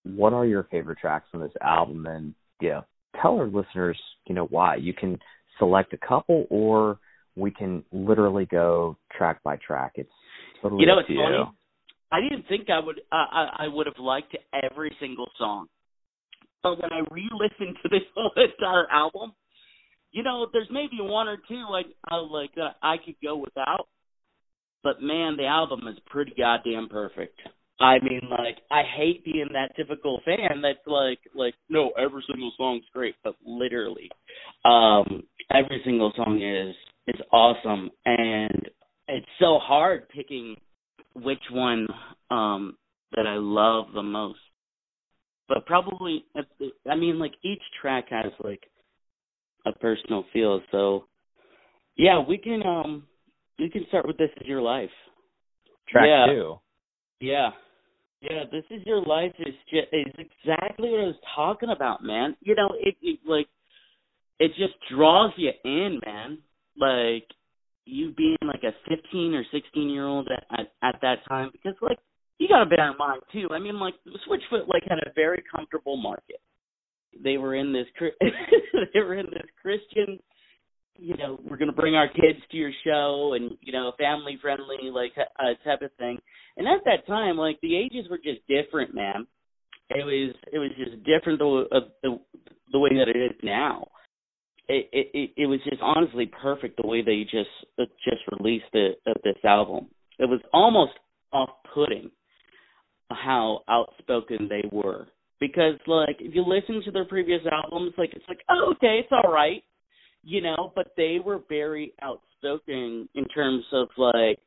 What 0.04 0.34
are 0.34 0.46
your 0.46 0.64
favorite 0.72 1.00
tracks 1.00 1.28
on 1.34 1.42
this 1.42 1.52
album? 1.62 2.06
And 2.06 2.34
yeah, 2.62 2.82
tell 3.22 3.38
our 3.38 3.48
listeners, 3.48 4.00
you 4.28 4.36
know, 4.36 4.46
why. 4.46 4.76
You 4.76 4.94
can 4.94 5.18
select 5.58 5.94
a 5.94 5.98
couple, 5.98 6.46
or 6.50 7.00
we 7.36 7.52
can 7.52 7.84
literally 7.92 8.46
go 8.46 8.98
track 9.16 9.42
by 9.44 9.58
track. 9.58 9.94
It's 9.96 10.10
totally 10.62 10.82
you 10.82 10.88
know, 10.88 11.00
it's 11.00 11.08
funny. 11.08 11.52
I 12.14 12.22
didn't 12.22 12.48
think 12.48 12.70
I 12.70 12.80
would. 12.80 13.00
Uh, 13.12 13.16
I 13.16 13.48
I 13.62 13.68
would 13.68 13.88
have 13.88 13.98
liked 13.98 14.38
every 14.72 14.96
single 15.00 15.28
song, 15.40 15.66
but 16.62 16.80
when 16.80 16.94
I 16.94 17.02
re-listened 17.10 17.78
to 17.82 17.90
this 17.90 18.04
whole 18.16 18.32
entire 18.38 18.88
album, 18.92 19.34
you 20.12 20.22
know, 20.22 20.46
there's 20.54 20.70
maybe 20.72 20.98
one 21.00 21.28
or 21.28 21.38
two 21.48 21.66
like 21.72 21.88
I 22.08 22.18
like 22.18 22.54
that 22.56 22.76
I 22.84 22.98
could 23.04 23.16
go 23.24 23.36
without, 23.38 23.88
but 24.84 25.02
man, 25.02 25.38
the 25.38 25.48
album 25.48 25.88
is 25.88 25.98
pretty 26.06 26.34
goddamn 26.38 26.88
perfect. 26.88 27.40
I 27.80 27.96
mean, 28.04 28.22
like 28.30 28.58
I 28.70 28.84
hate 28.96 29.26
being 29.26 29.50
that 29.54 29.76
typical 29.76 30.22
fan 30.24 30.62
that's 30.62 30.86
like, 30.86 31.20
like 31.34 31.56
no, 31.68 31.94
every 32.00 32.24
single 32.30 32.52
song's 32.58 32.84
great, 32.94 33.16
but 33.24 33.34
literally, 33.44 34.12
um, 34.66 35.24
every 35.52 35.82
single 35.84 36.14
song 36.16 36.40
is 36.44 36.76
is 37.08 37.20
awesome, 37.32 37.90
and 38.06 38.70
it's 39.08 39.26
so 39.40 39.58
hard 39.58 40.08
picking 40.10 40.56
which 41.16 41.44
one 41.52 41.88
um 42.32 42.78
that 43.16 43.28
I 43.28 43.36
love 43.36 43.88
the 43.94 44.04
most. 44.04 44.40
But 45.48 45.66
probably, 45.66 46.26
I 46.90 46.96
mean, 46.96 47.20
like 47.20 47.34
each 47.44 47.62
track 47.82 48.06
has 48.10 48.32
like 48.44 48.64
a 49.66 49.72
personal 49.74 50.26
feel. 50.34 50.62
So, 50.72 51.06
yeah, 51.96 52.24
we 52.28 52.38
can 52.38 52.66
um 52.66 53.04
we 53.60 53.70
can 53.70 53.86
start 53.90 54.08
with 54.08 54.18
this 54.18 54.30
is 54.42 54.48
your 54.48 54.62
life. 54.62 54.90
Track 55.90 56.06
yeah. 56.08 56.26
two. 56.34 56.56
Yeah. 57.20 57.50
Yeah, 58.22 58.46
this 58.52 58.64
is 58.70 58.82
your 58.86 59.02
life 59.02 59.34
is 59.40 59.54
just 59.70 59.88
is 59.92 60.14
exactly 60.18 60.90
what 60.90 61.02
I 61.02 61.08
was 61.08 61.16
talking 61.36 61.70
about, 61.70 62.04
man. 62.04 62.38
You 62.40 62.56
know, 62.56 62.70
it, 62.80 62.96
it 63.02 63.20
like 63.28 63.48
it 64.40 64.50
just 64.58 64.74
draws 64.90 65.34
you 65.36 65.52
in, 65.66 66.00
man. 66.06 66.38
Like 66.78 67.28
you 67.86 68.14
being 68.14 68.38
like 68.42 68.64
a 68.64 68.74
15 68.90 69.34
or 69.34 69.44
16 69.52 69.90
year 69.90 70.06
old 70.06 70.28
at, 70.30 70.60
at 70.60 70.68
at 70.82 71.02
that 71.02 71.18
time? 71.28 71.50
Because 71.52 71.76
like 71.82 71.98
you 72.40 72.48
got 72.48 72.64
to 72.64 72.70
bear 72.70 72.92
in 72.92 72.98
mind 72.98 73.22
too. 73.32 73.48
I 73.52 73.60
mean, 73.60 73.80
like 73.80 73.96
Switchfoot 74.28 74.68
like 74.68 74.84
had 74.88 75.00
a 75.00 75.14
very 75.16 75.44
comfortable 75.54 75.98
market. 75.98 76.42
They 77.24 77.38
were 77.38 77.56
in 77.56 77.74
this 77.74 77.88
they 78.94 79.00
were 79.00 79.16
in 79.16 79.28
this 79.28 79.48
Christian 79.62 80.20
you 80.98 81.16
know 81.18 81.40
we're 81.50 81.58
to 81.58 81.74
bring 81.74 81.96
our 81.96 82.08
kids 82.08 82.40
to 82.52 82.58
your 82.58 82.72
show 82.84 83.34
and 83.34 83.58
you 83.62 83.74
know 83.74 83.92
family 83.98 84.38
friendly 84.42 84.92
like 84.92 85.14
uh, 85.18 85.54
type 85.64 85.82
of 85.82 85.92
thing. 85.98 86.20
And 86.58 86.68
at 86.68 86.84
that 86.86 87.08
time 87.08 87.38
like 87.38 87.60
the 87.62 87.76
ages 87.76 88.10
were 88.10 88.18
just 88.18 88.48
different 88.48 88.94
man. 88.94 89.28
It 89.90 90.06
was 90.06 90.36
it 90.52 90.58
was 90.60 90.72
just 90.78 91.04
different 91.04 91.40
the 91.40 91.66
uh, 91.72 91.80
the 92.02 92.20
the 92.72 92.80
way 92.80 92.90
that 92.94 93.10
it 93.10 93.18
is 93.18 93.38
now 93.44 93.88
it 94.68 94.90
it 94.92 95.32
it 95.38 95.46
was 95.48 95.60
just 95.70 95.82
honestly 95.82 96.26
perfect 96.42 96.80
the 96.82 96.88
way 96.88 97.02
they 97.02 97.24
just 97.24 97.50
uh, 97.80 97.86
just 98.04 98.22
released 98.40 98.66
the 98.74 98.92
uh, 99.08 99.14
this 99.24 99.36
album 99.44 99.88
it 100.20 100.30
was 100.30 100.40
almost 100.54 100.94
off 101.32 101.50
putting 101.74 102.12
how 103.10 103.62
outspoken 103.68 104.48
they 104.50 104.64
were 104.72 105.08
because 105.44 105.76
like 105.88 106.18
if 106.20 106.34
you 106.34 106.44
listen 106.46 106.82
to 106.86 106.92
their 106.92 107.06
previous 107.06 107.42
albums, 107.52 107.94
like 107.98 108.12
it's 108.14 108.26
like 108.30 108.40
oh 108.50 108.74
okay, 108.78 109.02
it's 109.04 109.12
all 109.12 109.32
right, 109.32 109.62
you 110.24 110.42
know. 110.42 110.72
But 110.74 110.94
they 110.96 111.18
were 111.24 111.42
very 111.50 111.94
outspoken 112.02 113.10
in 113.14 113.26
terms 113.36 113.66
of 113.74 113.90
like 113.98 114.40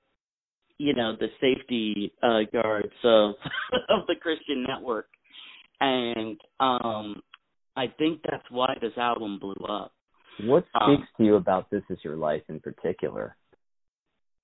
you 0.79 0.95
know 0.95 1.15
the 1.19 1.29
safety 1.39 2.13
uh, 2.23 2.41
guards 2.51 2.93
of 3.05 3.35
of 3.91 4.07
the 4.09 4.15
Christian 4.21 4.65
network, 4.67 5.09
and 5.81 6.41
um 6.61 7.23
I 7.77 7.89
think 7.99 8.23
that's 8.31 8.51
why 8.51 8.75
this 8.81 8.97
album 8.97 9.39
blew 9.39 9.67
up. 9.69 9.93
What 10.39 10.65
Um, 10.75 10.97
speaks 10.97 11.09
to 11.17 11.25
you 11.25 11.37
about 11.37 11.71
This 11.71 11.83
Is 11.91 11.99
Your 12.05 12.17
Life 12.17 12.43
in 12.49 12.61
particular? 12.61 13.37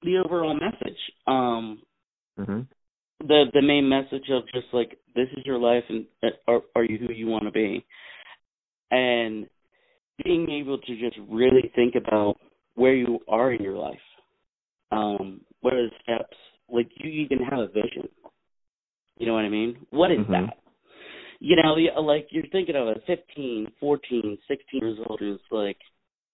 The 0.02 0.18
overall 0.18 0.54
message, 0.54 0.98
um, 1.26 1.82
hmm 2.36 2.62
the 3.20 3.44
the 3.54 3.62
main 3.62 3.88
message 3.88 4.28
of 4.30 4.42
just 4.52 4.66
like 4.72 4.98
this 5.14 5.28
is 5.36 5.46
your 5.46 5.58
life 5.58 5.84
and 5.88 6.06
uh, 6.24 6.30
are 6.48 6.62
are 6.74 6.84
you 6.84 6.98
who 6.98 7.12
you 7.12 7.28
want 7.28 7.44
to 7.44 7.52
be? 7.52 7.84
And 8.90 9.46
being 10.24 10.50
able 10.50 10.78
to 10.78 10.96
just 10.98 11.16
really 11.28 11.70
think 11.76 11.94
about 11.94 12.36
where 12.74 12.94
you 12.94 13.20
are 13.28 13.52
in 13.52 13.62
your 13.62 13.78
life. 13.78 14.00
Um 14.90 15.42
what 15.60 15.74
are 15.74 15.88
the 15.88 15.94
steps? 16.02 16.36
Like 16.68 16.88
you 16.96 17.10
even 17.10 17.38
have 17.44 17.60
a 17.60 17.68
vision. 17.68 18.08
You 19.18 19.26
know 19.26 19.34
what 19.34 19.44
i 19.44 19.48
mean? 19.48 19.86
What 19.90 20.10
is 20.10 20.18
Mhm. 20.18 20.30
that 20.30 20.58
you 21.42 21.56
know 21.56 21.74
like 22.00 22.28
you're 22.30 22.46
thinking 22.52 22.76
of 22.76 22.86
a 22.86 22.94
fifteen, 23.04 23.66
fourteen, 23.80 24.38
sixteen 24.46 24.80
years 24.80 24.98
old 25.08 25.18
who's 25.18 25.40
like 25.50 25.76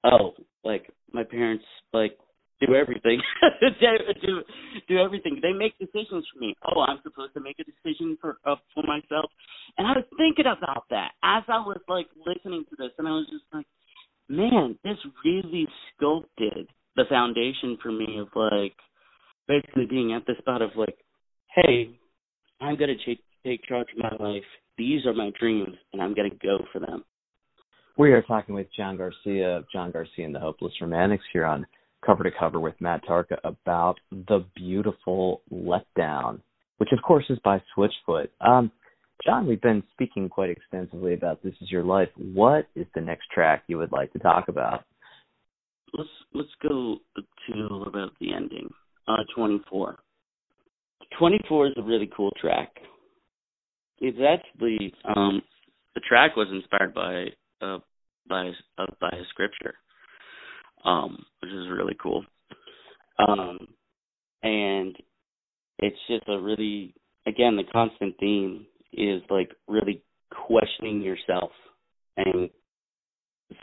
oh 0.04 0.34
like 0.64 0.84
my 1.12 1.24
parents 1.24 1.64
like 1.94 2.12
do 2.60 2.74
everything 2.74 3.22
do, 4.22 4.42
do 4.86 4.98
everything. 4.98 5.40
They 5.40 5.52
make 5.52 5.78
decisions 5.78 6.26
for 6.30 6.38
me. 6.40 6.54
Oh 6.62 6.82
i'm 6.82 6.98
supposed 7.02 7.32
to 7.34 7.40
make 7.40 7.56
a 7.58 7.64
decision 7.64 8.18
for 8.20 8.36
uh, 8.44 8.56
for 8.74 8.84
myself. 8.86 9.30
And 9.78 9.86
i 9.86 9.92
was 9.92 10.04
thinking 10.18 10.44
about 10.44 10.84
that 10.90 11.12
as 11.24 11.42
i 11.48 11.58
was 11.58 11.80
like 11.88 12.08
listening 12.26 12.64
to 12.68 12.76
this 12.76 12.92
and 12.98 13.08
i 13.08 13.12
was 13.12 13.26
just 13.32 13.44
like 13.50 13.66
man 14.28 14.78
this 14.84 14.98
really 15.24 15.66
sculpted 15.96 16.68
the 16.96 17.04
foundation 17.08 17.78
for 17.82 17.90
me 17.90 18.18
of 18.20 18.28
like 18.34 18.76
basically 19.46 19.86
being 19.86 20.12
at 20.12 20.26
the 20.26 20.34
spot 20.38 20.60
of 20.60 20.70
like 20.76 20.98
hey 21.54 21.96
i'm 22.60 22.76
going 22.76 22.94
to 22.94 23.06
take 23.06 23.24
take 23.42 23.64
charge 23.64 23.86
of 23.96 24.02
my 24.02 24.24
life 24.24 24.44
these 24.78 25.04
are 25.06 25.12
my 25.12 25.30
dreams 25.38 25.74
and 25.92 26.00
i'm 26.00 26.14
going 26.14 26.30
to 26.30 26.36
go 26.38 26.58
for 26.72 26.78
them 26.78 27.04
We 27.96 28.12
are 28.12 28.22
talking 28.22 28.54
with 28.54 28.68
John 28.76 28.96
Garcia 28.96 29.58
of 29.58 29.64
John 29.72 29.90
Garcia 29.90 30.24
and 30.24 30.34
the 30.34 30.38
Hopeless 30.38 30.72
Romantics 30.80 31.24
here 31.32 31.44
on 31.44 31.66
Cover 32.06 32.22
to 32.22 32.30
Cover 32.38 32.60
with 32.60 32.80
Matt 32.80 33.04
Tarka 33.04 33.38
about 33.42 33.96
the 34.12 34.44
beautiful 34.54 35.42
Letdown, 35.52 36.40
which 36.76 36.90
of 36.92 37.02
course 37.02 37.24
is 37.28 37.40
by 37.44 37.60
Switchfoot. 37.76 38.28
Um, 38.40 38.70
John, 39.26 39.48
we've 39.48 39.60
been 39.60 39.82
speaking 39.94 40.28
quite 40.28 40.50
extensively 40.50 41.14
about 41.14 41.42
This 41.42 41.54
Is 41.60 41.72
Your 41.72 41.82
Life. 41.82 42.08
What 42.16 42.68
is 42.76 42.86
the 42.94 43.00
next 43.00 43.26
track 43.34 43.64
you 43.66 43.78
would 43.78 43.90
like 43.90 44.12
to 44.12 44.20
talk 44.20 44.46
about? 44.46 44.84
let's 45.94 46.08
let's 46.34 46.48
go 46.62 46.96
to 47.16 47.84
about 47.86 48.12
the 48.20 48.32
ending. 48.34 48.68
Uh, 49.06 49.24
24. 49.34 49.96
24 51.18 51.66
is 51.68 51.72
a 51.78 51.82
really 51.82 52.10
cool 52.14 52.30
track. 52.40 52.70
It's 54.00 54.18
actually 54.18 54.92
um, 55.04 55.42
the 55.94 56.00
track 56.00 56.36
was 56.36 56.48
inspired 56.52 56.94
by 56.94 57.26
uh, 57.60 57.78
by 58.28 58.52
uh, 58.78 58.86
by 59.00 59.08
a 59.08 59.24
scripture, 59.30 59.74
um, 60.84 61.24
which 61.40 61.50
is 61.50 61.68
really 61.70 61.96
cool. 62.00 62.24
Um, 63.18 63.58
and 64.42 64.96
it's 65.78 65.98
just 66.08 66.28
a 66.28 66.38
really 66.38 66.94
again 67.26 67.56
the 67.56 67.64
constant 67.72 68.14
theme 68.18 68.66
is 68.92 69.22
like 69.30 69.50
really 69.66 70.02
questioning 70.46 71.02
yourself 71.02 71.50
and 72.16 72.48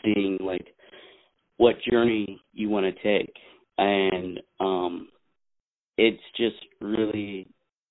seeing 0.04 0.38
like 0.40 0.66
what 1.56 1.76
journey 1.90 2.40
you 2.52 2.68
want 2.68 2.86
to 2.86 3.02
take 3.02 3.32
and 3.78 4.40
um 4.60 5.08
it's 5.98 6.22
just 6.36 6.56
really 6.80 7.46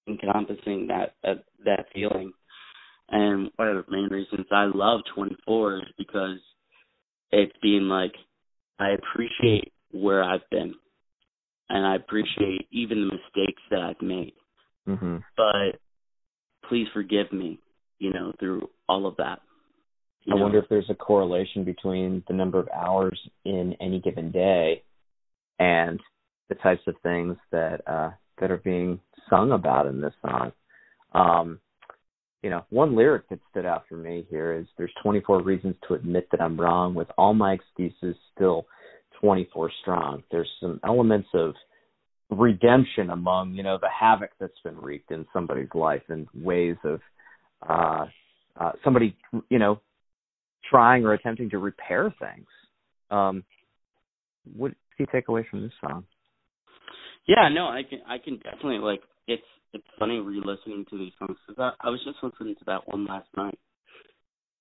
encompassing 0.08 0.88
that 0.88 1.16
that, 1.24 1.44
that 1.64 1.86
feeling 1.94 2.32
and 3.10 3.50
one 3.56 3.68
of 3.68 3.86
the 3.86 3.92
main 3.92 4.10
reasons 4.10 4.46
i 4.52 4.66
love 4.74 5.02
24 5.16 5.78
is 5.78 5.84
because 5.98 6.38
it's 7.32 7.56
being 7.62 7.84
like 7.84 8.14
i 8.80 8.90
appreciate 8.92 9.72
where 9.92 10.24
i've 10.24 10.48
been 10.52 10.74
and 11.70 11.86
i 11.86 11.96
appreciate 11.96 12.68
even 12.72 13.08
the 13.08 13.16
mistakes 13.16 13.62
that 13.70 13.82
i've 13.82 14.02
made 14.02 14.34
Mm-hmm. 14.88 15.18
but 15.36 15.80
please 16.70 16.86
forgive 16.94 17.32
me 17.34 17.60
you 17.98 18.14
know 18.14 18.32
through 18.40 18.70
all 18.88 19.08
of 19.08 19.16
that 19.18 19.40
You 20.26 20.34
I 20.34 20.38
know? 20.38 20.44
wonder 20.44 20.60
if 20.60 20.70
there's 20.70 20.90
a 20.92 20.96
correlation 20.96 21.64
between 21.64 22.24
the 22.28 22.36
number 22.36 22.60
of 22.60 22.68
hours 22.70 23.20
in 23.46 23.76
any 23.82 24.00
given 24.00 24.32
day 24.32 24.84
and 25.58 26.00
the 26.50 26.56
types 26.56 26.84
of 26.86 26.94
things 27.02 27.36
that 27.52 27.82
uh, 27.88 28.12
that 28.40 28.52
are 28.52 28.58
being 28.58 29.00
sung 29.30 29.52
about 29.52 29.88
in 29.88 30.02
this 30.02 30.14
song. 30.22 30.52
Um, 31.14 31.60
you 32.44 32.50
know, 32.50 32.64
one 32.70 32.96
lyric 32.96 33.28
that 33.30 33.40
stood 33.50 33.66
out 33.66 33.86
for 33.90 33.96
me 33.96 34.26
here 34.30 34.54
is 34.54 34.68
"There's 34.78 34.94
24 35.02 35.42
reasons 35.42 35.76
to 35.88 35.96
admit 35.96 36.28
that 36.32 36.42
I'm 36.42 36.60
wrong, 36.60 36.94
with 36.94 37.08
all 37.18 37.34
my 37.34 37.54
excuses 37.54 38.16
still 38.36 38.66
24 39.20 39.72
strong." 39.82 40.24
There's 40.32 40.50
some 40.60 40.80
elements 40.84 41.30
of 41.34 41.56
redemption 42.30 43.12
among 43.12 43.54
you 43.54 43.64
know 43.64 43.78
the 43.80 43.90
havoc 43.90 44.32
that's 44.40 44.60
been 44.64 44.78
wreaked 44.78 45.12
in 45.12 45.26
somebody's 45.32 45.70
life 45.74 46.02
and 46.10 46.28
ways 46.34 46.76
of 46.84 47.00
uh, 47.68 48.06
uh, 48.60 48.72
somebody 48.84 49.16
you 49.50 49.60
know 49.60 49.80
trying 50.70 51.06
or 51.06 51.14
attempting 51.14 51.50
to 51.52 51.58
repair 51.58 52.14
things. 52.20 52.48
Um, 53.12 53.44
what 54.56 54.70
do 54.70 54.76
you 55.00 55.08
take 55.12 55.28
away 55.28 55.46
from 55.50 55.62
this 55.62 55.72
song? 55.82 56.06
Yeah, 57.28 57.50
no, 57.50 57.66
I 57.66 57.82
can 57.88 58.00
I 58.08 58.18
can 58.18 58.38
definitely 58.38 58.80
like 58.80 59.02
it's 59.28 59.44
it's 59.74 59.86
funny 60.00 60.20
re-listening 60.20 60.86
to 60.90 60.98
these 60.98 61.12
songs 61.20 61.38
because 61.48 61.60
I, 61.82 61.88
I 61.88 61.90
was 61.90 62.00
just 62.06 62.18
listening 62.24 62.56
to 62.56 62.66
that 62.68 62.88
one 62.88 63.06
last 63.06 63.28
night, 63.36 63.58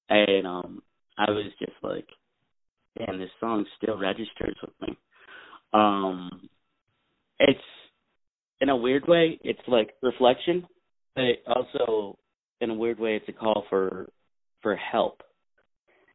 and 0.09 0.47
um 0.47 0.83
I 1.17 1.31
was 1.31 1.53
just 1.59 1.77
like, 1.83 2.07
man, 2.99 3.19
this 3.19 3.31
song 3.39 3.65
still 3.77 3.99
registers 3.99 4.57
with 4.61 4.73
me. 4.81 4.99
Um, 5.73 6.49
it's 7.39 7.61
in 8.61 8.69
a 8.69 8.77
weird 8.77 9.07
way, 9.07 9.39
it's 9.43 9.61
like 9.69 9.91
reflection, 10.03 10.67
but 11.15 11.23
also 11.47 12.19
in 12.61 12.71
a 12.71 12.75
weird 12.75 12.99
way, 12.99 13.17
it's 13.17 13.29
a 13.29 13.33
call 13.33 13.65
for 13.69 14.09
for 14.63 14.77
help. 14.77 15.23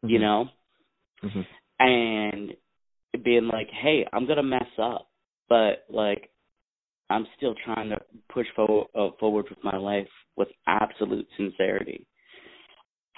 Mm-hmm. 0.03 0.09
You 0.09 0.19
know, 0.19 0.45
mm-hmm. 1.23 1.41
and 1.79 2.53
being 3.23 3.49
like, 3.51 3.67
hey, 3.69 4.05
I'm 4.11 4.27
gonna 4.27 4.43
mess 4.43 4.63
up, 4.81 5.07
but 5.47 5.85
like 5.89 6.29
I'm 7.09 7.25
still 7.37 7.55
trying 7.65 7.89
to 7.89 7.97
push 8.31 8.47
forward, 8.55 8.87
uh, 8.95 9.09
forward 9.19 9.45
with 9.49 9.59
my 9.63 9.77
life 9.77 10.07
with 10.35 10.49
absolute 10.67 11.27
sincerity. 11.37 12.05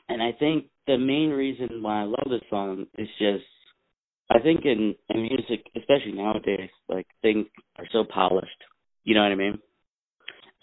And 0.10 0.22
I 0.22 0.32
think 0.34 0.66
the 0.88 0.98
main 0.98 1.30
reason 1.30 1.82
why 1.82 2.02
I 2.02 2.04
love 2.04 2.28
this 2.30 2.42
song 2.50 2.86
is 2.98 3.08
just 3.20 3.44
I 4.34 4.40
think 4.40 4.62
in, 4.64 4.96
in 5.10 5.24
music, 5.24 5.66
especially 5.76 6.14
nowadays, 6.14 6.70
like 6.88 7.06
things 7.22 7.48
are 7.78 7.88
so 7.92 8.06
polished. 8.06 8.50
You 9.04 9.14
know 9.14 9.24
what 9.24 9.32
I 9.32 9.36
mean? 9.36 9.60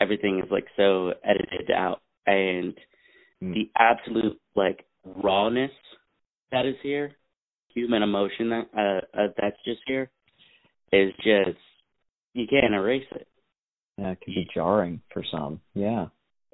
Everything 0.00 0.38
is 0.38 0.50
like 0.50 0.66
so 0.76 1.12
edited 1.23 1.70
out, 1.75 2.00
and 2.26 2.73
mm. 3.42 3.52
the 3.52 3.70
absolute 3.78 4.40
like 4.54 4.87
rawness 5.04 5.73
that 6.50 6.64
is 6.64 6.76
here, 6.82 7.12
human 7.75 8.02
emotion 8.02 8.49
that 8.50 8.66
uh, 8.75 9.20
uh, 9.20 9.26
that's 9.37 9.58
just 9.66 9.80
here, 9.87 10.11
is 10.92 11.12
just 11.16 11.58
you 12.38 12.47
can't 12.47 12.75
erase 12.75 13.07
it. 13.12 13.26
Yeah, 13.97 14.12
it 14.12 14.21
can 14.21 14.35
be 14.35 14.49
jarring 14.54 15.00
for 15.12 15.25
some. 15.30 15.61
Yeah. 15.75 16.07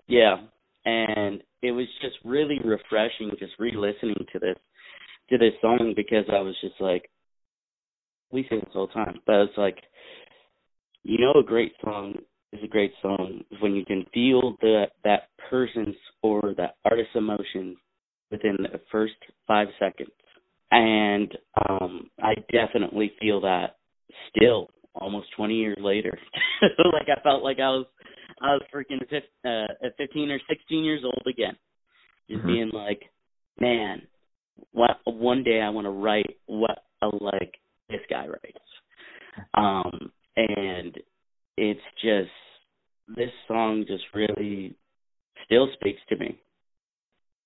Yeah, 0.06 0.36
and 0.84 1.42
it 1.62 1.72
was 1.72 1.86
just 2.02 2.16
really 2.24 2.58
refreshing 2.64 3.30
just 3.38 3.52
re-listening 3.58 4.26
to 4.32 4.38
this 4.38 4.56
to 5.30 5.38
this 5.38 5.54
song 5.62 5.94
because 5.96 6.24
I 6.30 6.40
was 6.40 6.54
just 6.60 6.74
like, 6.80 7.08
we 8.30 8.42
say 8.50 8.56
this 8.56 8.74
all 8.74 8.86
the 8.86 8.92
time, 8.92 9.20
but 9.26 9.36
it's 9.36 9.56
like, 9.56 9.78
you 11.02 11.18
know, 11.18 11.40
a 11.40 11.42
great 11.42 11.72
song 11.82 12.14
is 12.52 12.60
a 12.62 12.68
great 12.68 12.92
song 13.00 13.40
when 13.60 13.74
you 13.74 13.84
can 13.84 14.04
feel 14.12 14.56
that 14.60 14.88
that 15.04 15.28
person's 15.50 15.96
or 16.22 16.54
that 16.56 16.76
artist's 16.84 17.14
emotion 17.14 17.76
within 18.30 18.56
the 18.58 18.80
first 18.92 19.14
five 19.46 19.68
seconds, 19.78 20.10
and 20.70 21.32
um 21.70 22.10
I 22.22 22.34
definitely 22.52 23.12
feel 23.20 23.40
that 23.42 23.76
still 24.28 24.68
almost 24.94 25.28
20 25.36 25.54
years 25.54 25.78
later. 25.80 26.16
like 26.62 27.08
I 27.08 27.20
felt 27.22 27.42
like 27.42 27.58
I 27.58 27.70
was 27.70 27.86
I 28.40 28.54
was 28.54 28.62
freaking 28.74 29.00
uh, 29.44 29.86
at 29.86 29.96
15 29.96 30.30
or 30.30 30.40
16 30.48 30.84
years 30.84 31.02
old 31.04 31.22
again, 31.26 31.56
just 32.28 32.40
mm-hmm. 32.40 32.48
being 32.48 32.70
like, 32.72 33.02
man, 33.60 34.02
what 34.72 34.98
one 35.04 35.44
day 35.44 35.60
I 35.60 35.70
want 35.70 35.86
to 35.86 35.90
write 35.90 36.36
what 36.46 36.84
a 37.02 37.06
like 37.06 37.54
this 37.88 38.00
guy 38.10 38.26
writes. 38.26 38.58
Um, 39.54 40.12
and 40.36 40.96
it's 41.56 41.80
just 42.02 42.30
this 43.16 43.30
song 43.46 43.84
just 43.86 44.04
really 44.14 44.74
still 45.44 45.68
speaks 45.74 46.00
to 46.08 46.16
me. 46.16 46.40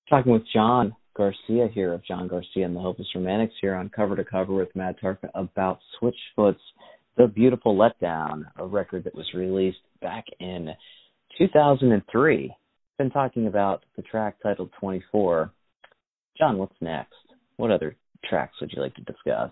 Talking 0.08 0.32
with 0.32 0.44
John 0.54 0.94
Garcia 1.16 1.68
here 1.72 1.92
of 1.92 2.04
John 2.04 2.28
Garcia 2.28 2.64
and 2.64 2.74
the 2.74 2.80
Hopeless 2.80 3.08
Romantics 3.14 3.54
here 3.60 3.74
on 3.74 3.90
Cover 3.90 4.16
to 4.16 4.24
Cover 4.24 4.54
with 4.54 4.74
Matt 4.74 5.00
Tarka 5.02 5.28
about 5.34 5.80
Switchfoot's 6.00 6.60
The 7.18 7.26
Beautiful 7.26 7.76
Letdown, 7.76 8.44
a 8.58 8.64
record 8.64 9.02
that 9.02 9.14
was 9.14 9.26
released 9.34 9.78
back 10.00 10.24
in 10.38 10.68
2003. 11.36 12.54
Been 12.96 13.10
talking 13.10 13.48
about 13.48 13.84
the 13.96 14.02
track 14.02 14.36
titled 14.40 14.70
24. 14.78 15.52
John, 16.38 16.58
what's 16.58 16.76
next? 16.80 17.14
What 17.56 17.72
other 17.72 17.96
tracks 18.24 18.54
would 18.60 18.70
you 18.72 18.80
like 18.80 18.94
to 18.94 19.02
discuss? 19.02 19.50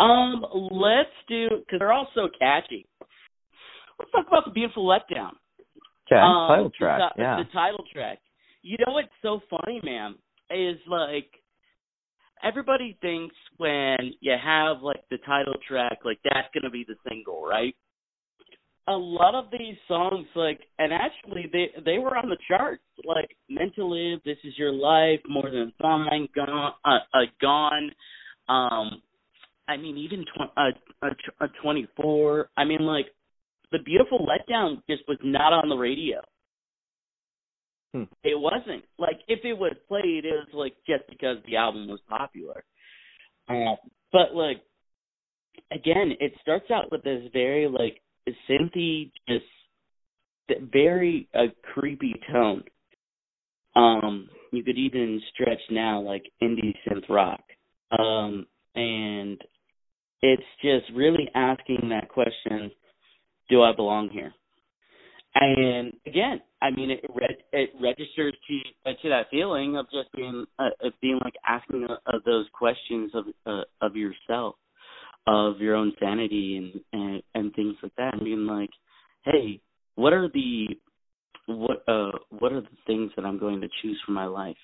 Um, 0.00 0.44
let's 0.72 1.08
do 1.28 1.48
because 1.60 1.78
they're 1.78 1.92
all 1.92 2.08
so 2.12 2.28
catchy. 2.40 2.86
Let's 4.00 4.10
talk 4.10 4.26
about 4.26 4.44
the 4.46 4.50
beautiful 4.50 4.84
letdown. 4.84 5.30
Okay, 6.10 6.16
um, 6.16 6.48
title 6.48 6.72
track. 6.76 7.12
The, 7.14 7.22
yeah, 7.22 7.36
the 7.36 7.52
title 7.52 7.84
track. 7.92 8.18
You 8.62 8.78
know 8.78 8.94
what's 8.94 9.08
so 9.22 9.40
funny, 9.48 9.80
man? 9.84 10.16
Is 10.50 10.78
like 10.88 11.30
everybody 12.42 12.98
thinks 13.00 13.36
when 13.60 14.14
you 14.20 14.34
have 14.42 14.82
like 14.82 15.04
the 15.10 15.18
title 15.18 15.54
track, 15.68 15.98
like 16.04 16.18
that's 16.24 16.48
gonna 16.54 16.70
be 16.70 16.84
the 16.88 16.96
single, 17.08 17.44
right? 17.44 17.76
A 18.88 18.92
lot 18.92 19.34
of 19.34 19.50
these 19.52 19.76
songs, 19.86 20.26
like, 20.34 20.60
and 20.78 20.92
actually 20.92 21.44
they 21.52 21.68
they 21.84 21.98
were 21.98 22.16
on 22.16 22.30
the 22.30 22.38
charts, 22.48 22.82
like 23.04 23.36
"Meant 23.50 23.74
to 23.74 23.84
Live," 23.84 24.20
"This 24.24 24.38
Is 24.44 24.54
Your 24.56 24.72
Life," 24.72 25.20
"More 25.28 25.50
Than 25.50 25.72
Fine," 25.80 26.28
"Gone," 26.34 26.72
uh, 26.84 26.98
uh, 27.12 27.18
"Gone." 27.40 27.90
Um, 28.48 29.02
I 29.68 29.76
mean, 29.76 29.98
even 29.98 30.24
tw- 30.24 30.56
uh, 30.56 30.70
a, 31.02 31.44
a 31.44 31.48
24. 31.62 32.48
I 32.56 32.64
mean, 32.64 32.80
like 32.80 33.06
the 33.72 33.78
beautiful 33.80 34.26
letdown 34.26 34.82
just 34.88 35.02
was 35.06 35.18
not 35.22 35.52
on 35.52 35.68
the 35.68 35.76
radio. 35.76 36.20
Hmm. 37.92 38.04
It 38.24 38.38
wasn't 38.38 38.84
like 38.98 39.20
if 39.28 39.44
it 39.44 39.52
was 39.52 39.74
played, 39.86 40.24
it 40.24 40.32
was 40.32 40.48
like 40.54 40.74
just 40.86 41.04
because 41.10 41.36
the 41.46 41.56
album 41.56 41.88
was 41.88 42.00
popular. 42.08 42.64
Uh, 43.50 43.76
but 44.12 44.34
like 44.34 44.62
again, 45.72 46.12
it 46.20 46.32
starts 46.40 46.70
out 46.70 46.90
with 46.90 47.02
this 47.02 47.22
very 47.32 47.68
like 47.68 48.00
synthy, 48.48 49.10
just 49.28 49.44
very 50.72 51.28
uh, 51.34 51.46
creepy 51.74 52.14
tone. 52.32 52.64
Um, 53.76 54.28
you 54.52 54.64
could 54.64 54.78
even 54.78 55.20
stretch 55.32 55.60
now 55.70 56.00
like 56.00 56.24
indie 56.42 56.74
synth 56.88 57.08
rock. 57.08 57.42
Um, 57.96 58.46
and 58.74 59.40
it's 60.22 60.42
just 60.62 60.86
really 60.94 61.28
asking 61.34 61.88
that 61.90 62.08
question, 62.08 62.70
do 63.48 63.62
I 63.62 63.72
belong 63.74 64.10
here? 64.10 64.32
And 65.34 65.92
again, 66.06 66.40
I 66.62 66.70
mean, 66.70 66.90
it 66.90 67.00
re- 67.14 67.44
it 67.52 67.70
registers 67.80 68.34
to 68.48 68.90
uh, 68.90 68.94
to 69.02 69.08
that 69.08 69.26
feeling 69.30 69.76
of 69.76 69.86
just 69.86 70.12
being 70.14 70.44
uh, 70.58 70.68
of 70.82 70.92
being 71.00 71.18
like 71.24 71.34
asking 71.48 71.86
uh, 71.88 71.96
of 72.06 72.22
those 72.24 72.46
questions 72.52 73.12
of 73.14 73.24
uh, 73.46 73.62
of 73.80 73.96
yourself, 73.96 74.56
of 75.26 75.58
your 75.58 75.74
own 75.74 75.92
sanity 75.98 76.56
and, 76.58 76.80
and 76.92 77.22
and 77.34 77.54
things 77.54 77.76
like 77.82 77.94
that, 77.96 78.14
and 78.14 78.24
being 78.24 78.46
like, 78.46 78.70
hey, 79.24 79.60
what 79.94 80.12
are 80.12 80.28
the 80.28 80.66
what 81.46 81.82
uh 81.88 82.12
what 82.30 82.52
are 82.52 82.60
the 82.60 82.76
things 82.86 83.10
that 83.16 83.24
I'm 83.24 83.38
going 83.38 83.60
to 83.62 83.68
choose 83.82 84.00
for 84.04 84.12
my 84.12 84.26
life? 84.26 84.56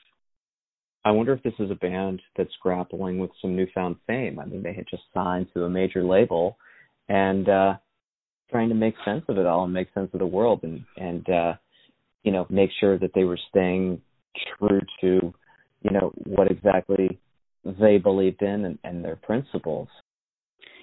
I 1.04 1.12
wonder 1.12 1.32
if 1.32 1.42
this 1.42 1.54
is 1.60 1.70
a 1.70 1.76
band 1.76 2.20
that's 2.36 2.50
grappling 2.60 3.18
with 3.18 3.30
some 3.40 3.54
newfound 3.54 3.96
fame. 4.06 4.40
I 4.40 4.44
mean, 4.44 4.62
they 4.62 4.72
had 4.72 4.86
just 4.90 5.04
signed 5.14 5.46
to 5.54 5.64
a 5.64 5.70
major 5.70 6.04
label 6.04 6.58
and 7.08 7.48
uh 7.48 7.74
trying 8.50 8.68
to 8.68 8.74
make 8.74 8.94
sense 9.04 9.24
of 9.28 9.38
it 9.38 9.46
all 9.46 9.64
and 9.64 9.72
make 9.72 9.92
sense 9.94 10.10
of 10.12 10.20
the 10.20 10.26
world 10.26 10.60
and 10.62 10.84
and 10.96 11.28
uh 11.30 11.54
you 12.26 12.32
know, 12.32 12.44
make 12.50 12.70
sure 12.80 12.98
that 12.98 13.12
they 13.14 13.22
were 13.22 13.38
staying 13.48 14.02
true 14.58 14.80
to, 15.00 15.32
you 15.82 15.90
know, 15.90 16.12
what 16.26 16.50
exactly 16.50 17.18
they 17.64 17.98
believed 17.98 18.42
in 18.42 18.64
and, 18.64 18.78
and 18.82 19.04
their 19.04 19.14
principles. 19.16 19.88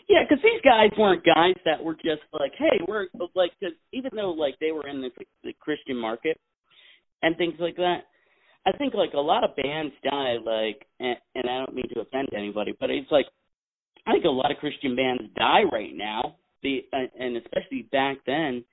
Yeah, 0.07 0.23
because 0.27 0.41
these 0.41 0.61
guys 0.63 0.89
weren't 0.97 1.23
guys 1.25 1.55
that 1.65 1.83
were 1.83 1.95
just 1.95 2.23
like, 2.31 2.53
hey, 2.57 2.79
we're 2.87 3.07
like, 3.35 3.51
cause 3.59 3.73
even 3.91 4.11
though 4.15 4.31
like 4.31 4.55
they 4.59 4.71
were 4.71 4.87
in 4.87 5.01
the, 5.01 5.09
the 5.43 5.53
Christian 5.59 5.97
market 5.97 6.39
and 7.21 7.35
things 7.37 7.55
like 7.59 7.75
that, 7.75 8.05
I 8.65 8.71
think 8.77 8.93
like 8.93 9.13
a 9.13 9.19
lot 9.19 9.43
of 9.43 9.55
bands 9.57 9.93
die 10.01 10.37
like, 10.43 10.85
and, 11.01 11.17
and 11.35 11.49
I 11.49 11.59
don't 11.59 11.75
mean 11.75 11.89
to 11.93 12.01
offend 12.01 12.29
anybody, 12.35 12.73
but 12.79 12.89
it's 12.89 13.11
like 13.11 13.25
I 14.07 14.13
think 14.13 14.25
a 14.25 14.29
lot 14.29 14.51
of 14.51 14.57
Christian 14.57 14.95
bands 14.95 15.23
die 15.37 15.63
right 15.71 15.93
now, 15.93 16.37
the 16.61 16.85
uh, 16.93 17.07
and 17.19 17.35
especially 17.37 17.87
back 17.91 18.17
then 18.25 18.63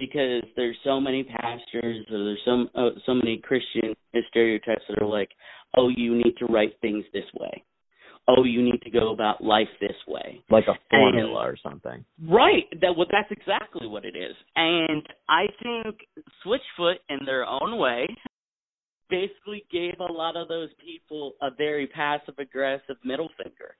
because 0.00 0.42
there's 0.56 0.76
so 0.82 1.00
many 1.00 1.22
pastors 1.22 2.04
or 2.10 2.24
there's 2.24 2.40
so 2.44 2.64
uh, 2.74 2.90
so 3.06 3.14
many 3.14 3.40
Christian 3.44 3.94
stereotypes 4.30 4.82
that 4.88 5.00
are 5.02 5.06
like, 5.06 5.28
oh, 5.76 5.88
you 5.94 6.16
need 6.16 6.34
to 6.38 6.46
write 6.46 6.72
things 6.80 7.04
this 7.12 7.24
way. 7.38 7.62
Oh, 8.28 8.44
you 8.44 8.62
need 8.62 8.80
to 8.82 8.90
go 8.90 9.12
about 9.12 9.42
life 9.42 9.68
this 9.80 9.96
way, 10.06 10.40
like 10.50 10.64
a 10.68 10.74
formula 10.88 11.40
and, 11.40 11.48
or 11.48 11.56
something. 11.62 12.04
Right. 12.28 12.64
That 12.80 12.96
well, 12.96 13.06
that's 13.10 13.30
exactly 13.30 13.86
what 13.86 14.04
it 14.04 14.16
is. 14.16 14.34
And 14.56 15.02
I 15.28 15.46
think 15.62 15.96
Switchfoot, 16.44 16.96
in 17.08 17.18
their 17.26 17.44
own 17.44 17.78
way, 17.78 18.06
basically 19.08 19.64
gave 19.70 19.94
a 20.00 20.12
lot 20.12 20.36
of 20.36 20.48
those 20.48 20.68
people 20.84 21.32
a 21.42 21.50
very 21.56 21.86
passive 21.88 22.34
aggressive 22.38 22.96
middle 23.04 23.30
finger. 23.42 23.74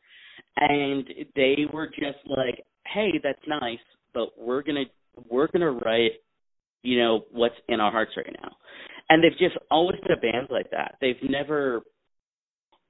And 0.56 1.08
they 1.36 1.66
were 1.72 1.86
just 1.86 2.18
like, 2.26 2.64
Hey, 2.92 3.20
that's 3.22 3.38
nice, 3.46 3.78
but 4.12 4.30
we're 4.36 4.62
gonna 4.62 4.84
we're 5.28 5.48
gonna 5.48 5.72
write, 5.72 6.12
you 6.82 6.98
know, 6.98 7.24
what's 7.32 7.54
in 7.68 7.80
our 7.80 7.90
hearts 7.90 8.12
right 8.16 8.34
now. 8.42 8.52
and 9.10 9.22
they've 9.22 9.38
just 9.38 9.56
always 9.70 9.98
been 10.00 10.16
a 10.16 10.20
band 10.20 10.48
like 10.50 10.70
that. 10.70 10.96
They've 11.00 11.16
never 11.28 11.82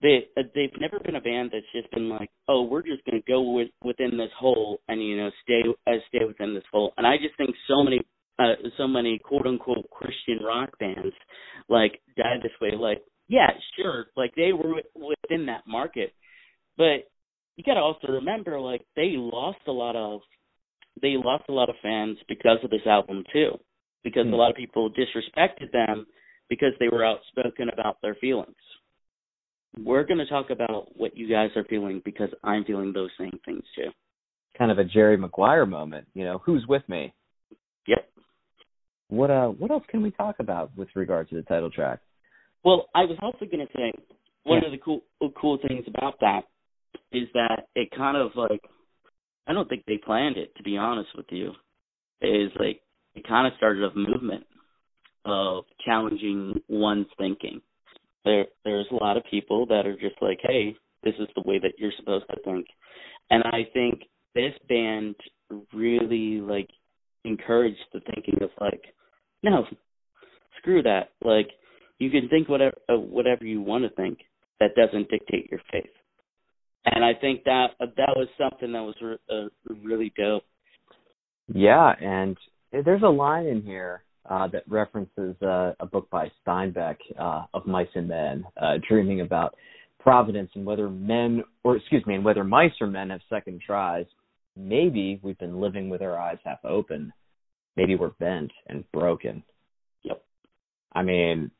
they 0.02 0.26
they've 0.36 0.80
never 0.80 0.98
been 1.00 1.16
a 1.16 1.20
band 1.20 1.50
that's 1.52 1.66
just 1.74 1.90
been 1.92 2.08
like, 2.08 2.30
oh, 2.48 2.62
we're 2.62 2.82
just 2.82 3.04
going 3.04 3.20
to 3.20 3.30
go 3.30 3.42
with, 3.52 3.68
within 3.84 4.16
this 4.16 4.30
hole 4.38 4.80
and 4.88 5.02
you 5.02 5.16
know 5.16 5.30
stay 5.42 5.62
uh, 5.86 5.96
stay 6.08 6.24
within 6.26 6.54
this 6.54 6.64
hole. 6.72 6.92
And 6.96 7.06
I 7.06 7.16
just 7.16 7.36
think 7.36 7.50
so 7.68 7.82
many 7.82 8.00
uh, 8.38 8.54
so 8.78 8.86
many 8.86 9.18
quote 9.18 9.46
unquote 9.46 9.88
Christian 9.90 10.44
rock 10.44 10.78
bands 10.78 11.14
like 11.68 12.00
died 12.16 12.40
this 12.42 12.52
way. 12.60 12.72
Like, 12.78 13.02
yeah, 13.28 13.50
sure, 13.76 14.06
like 14.16 14.34
they 14.36 14.52
were 14.52 14.82
within 14.94 15.46
that 15.46 15.64
market, 15.66 16.12
but 16.76 17.08
you 17.56 17.64
got 17.64 17.74
to 17.74 17.80
also 17.80 18.08
remember 18.08 18.60
like 18.60 18.82
they 18.96 19.14
lost 19.16 19.58
a 19.66 19.72
lot 19.72 19.96
of 19.96 20.20
they 21.02 21.14
lost 21.16 21.44
a 21.48 21.52
lot 21.52 21.68
of 21.68 21.76
fans 21.82 22.18
because 22.28 22.58
of 22.62 22.70
this 22.70 22.86
album 22.86 23.24
too, 23.32 23.52
because 24.04 24.26
mm. 24.26 24.32
a 24.32 24.36
lot 24.36 24.50
of 24.50 24.56
people 24.56 24.90
disrespected 24.90 25.72
them 25.72 26.06
because 26.48 26.72
they 26.80 26.88
were 26.88 27.04
outspoken 27.04 27.68
about 27.68 27.98
their 28.02 28.14
feelings 28.16 28.56
we're 29.78 30.04
going 30.04 30.18
to 30.18 30.26
talk 30.26 30.50
about 30.50 30.96
what 30.96 31.16
you 31.16 31.28
guys 31.28 31.50
are 31.56 31.64
feeling 31.64 32.02
because 32.04 32.28
I'm 32.42 32.64
feeling 32.64 32.92
those 32.92 33.10
same 33.18 33.38
things 33.44 33.62
too. 33.76 33.90
Kind 34.58 34.70
of 34.70 34.78
a 34.78 34.84
Jerry 34.84 35.16
Maguire 35.16 35.66
moment, 35.66 36.06
you 36.14 36.24
know, 36.24 36.40
who's 36.44 36.64
with 36.68 36.82
me? 36.88 37.14
Yep. 37.86 38.10
What 39.08 39.30
uh 39.30 39.48
what 39.48 39.70
else 39.70 39.84
can 39.88 40.02
we 40.02 40.10
talk 40.10 40.36
about 40.38 40.76
with 40.76 40.88
regard 40.94 41.28
to 41.30 41.36
the 41.36 41.42
title 41.42 41.70
track? 41.70 42.00
Well, 42.64 42.86
I 42.94 43.04
was 43.04 43.16
also 43.22 43.46
going 43.46 43.66
to 43.66 43.72
say 43.74 43.92
one 44.44 44.60
yeah. 44.60 44.66
of 44.66 44.72
the 44.72 44.78
cool 44.78 45.00
cool 45.40 45.58
things 45.66 45.84
about 45.88 46.20
that 46.20 46.42
is 47.12 47.28
that 47.34 47.68
it 47.74 47.88
kind 47.96 48.16
of 48.16 48.32
like 48.34 48.60
I 49.46 49.52
don't 49.52 49.68
think 49.68 49.84
they 49.86 49.98
planned 49.98 50.36
it 50.36 50.54
to 50.56 50.62
be 50.62 50.76
honest 50.76 51.10
with 51.16 51.26
you. 51.30 51.52
Is 52.22 52.50
like 52.58 52.80
it 53.14 53.26
kind 53.26 53.46
of 53.46 53.54
started 53.56 53.84
a 53.84 53.94
movement 53.96 54.44
of 55.24 55.64
challenging 55.84 56.60
one's 56.68 57.06
thinking 57.18 57.60
there 58.24 58.46
there's 58.64 58.86
a 58.90 58.94
lot 58.94 59.16
of 59.16 59.22
people 59.30 59.66
that 59.66 59.86
are 59.86 59.96
just 59.96 60.20
like, 60.20 60.38
hey, 60.42 60.76
this 61.02 61.14
is 61.18 61.28
the 61.34 61.42
way 61.44 61.58
that 61.58 61.72
you're 61.78 61.92
supposed 61.98 62.26
to 62.30 62.36
think, 62.44 62.66
and 63.30 63.42
I 63.44 63.68
think 63.72 64.02
this 64.34 64.52
band 64.68 65.16
really 65.72 66.40
like 66.40 66.68
encouraged 67.24 67.78
the 67.92 68.00
thinking 68.00 68.38
of 68.42 68.50
like, 68.60 68.82
no, 69.42 69.64
screw 70.58 70.82
that. 70.82 71.10
Like, 71.22 71.48
you 71.98 72.10
can 72.10 72.28
think 72.28 72.48
whatever 72.48 72.76
uh, 72.88 72.98
whatever 72.98 73.44
you 73.44 73.60
want 73.60 73.84
to 73.84 73.90
think. 73.90 74.18
That 74.60 74.74
doesn't 74.74 75.08
dictate 75.08 75.50
your 75.50 75.60
faith. 75.72 75.88
And 76.86 77.04
I 77.04 77.12
think 77.20 77.44
that 77.44 77.68
uh, 77.80 77.86
that 77.96 78.14
was 78.16 78.28
something 78.38 78.72
that 78.72 78.82
was 78.82 78.94
re- 79.02 79.18
uh, 79.30 79.74
really 79.82 80.12
dope. 80.16 80.44
Yeah, 81.52 81.92
and 82.00 82.36
there's 82.72 83.02
a 83.02 83.08
line 83.08 83.46
in 83.46 83.62
here 83.62 84.02
uh, 84.28 84.48
that 84.48 84.62
references 84.68 85.34
uh, 85.42 85.72
a 85.80 85.86
book 85.86 86.08
by 86.10 86.30
Steinbeck 86.46 86.96
uh, 87.18 87.44
of 87.52 87.66
Mice 87.66 87.88
and 87.94 88.08
Men, 88.08 88.44
uh, 88.60 88.74
dreaming 88.88 89.20
about 89.20 89.54
providence 89.98 90.50
and 90.54 90.64
whether 90.64 90.88
men, 90.88 91.44
or 91.64 91.76
excuse 91.76 92.04
me, 92.06 92.14
and 92.14 92.24
whether 92.24 92.44
mice 92.44 92.72
or 92.80 92.86
men 92.86 93.10
have 93.10 93.20
second 93.28 93.60
tries. 93.64 94.06
Maybe 94.56 95.20
we've 95.22 95.38
been 95.38 95.60
living 95.60 95.88
with 95.90 96.02
our 96.02 96.18
eyes 96.18 96.38
half 96.44 96.64
open. 96.64 97.12
Maybe 97.76 97.96
we're 97.96 98.10
bent 98.10 98.50
and 98.68 98.84
broken. 98.92 99.42
Yep. 100.02 100.22
I 100.92 101.02
mean, 101.02 101.50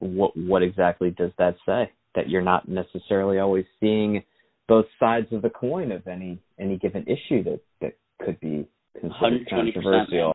what 0.00 0.36
what 0.36 0.62
exactly 0.62 1.10
does 1.10 1.30
that 1.38 1.56
say? 1.64 1.90
That 2.14 2.28
you're 2.28 2.42
not 2.42 2.68
necessarily 2.68 3.38
always 3.38 3.64
seeing 3.80 4.22
both 4.68 4.86
sides 4.98 5.26
of 5.32 5.42
the 5.42 5.50
coin 5.50 5.92
of 5.92 6.06
any 6.06 6.38
any 6.58 6.78
given 6.78 7.02
issue 7.02 7.42
that 7.44 7.60
that 7.80 7.96
could 8.24 8.38
be 8.40 8.66
considered 8.98 9.48
controversial. 9.48 10.34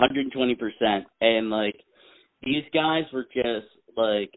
120%. 0.00 1.02
And 1.20 1.50
like 1.50 1.76
these 2.42 2.64
guys 2.72 3.04
were 3.12 3.24
just 3.24 3.66
like 3.96 4.30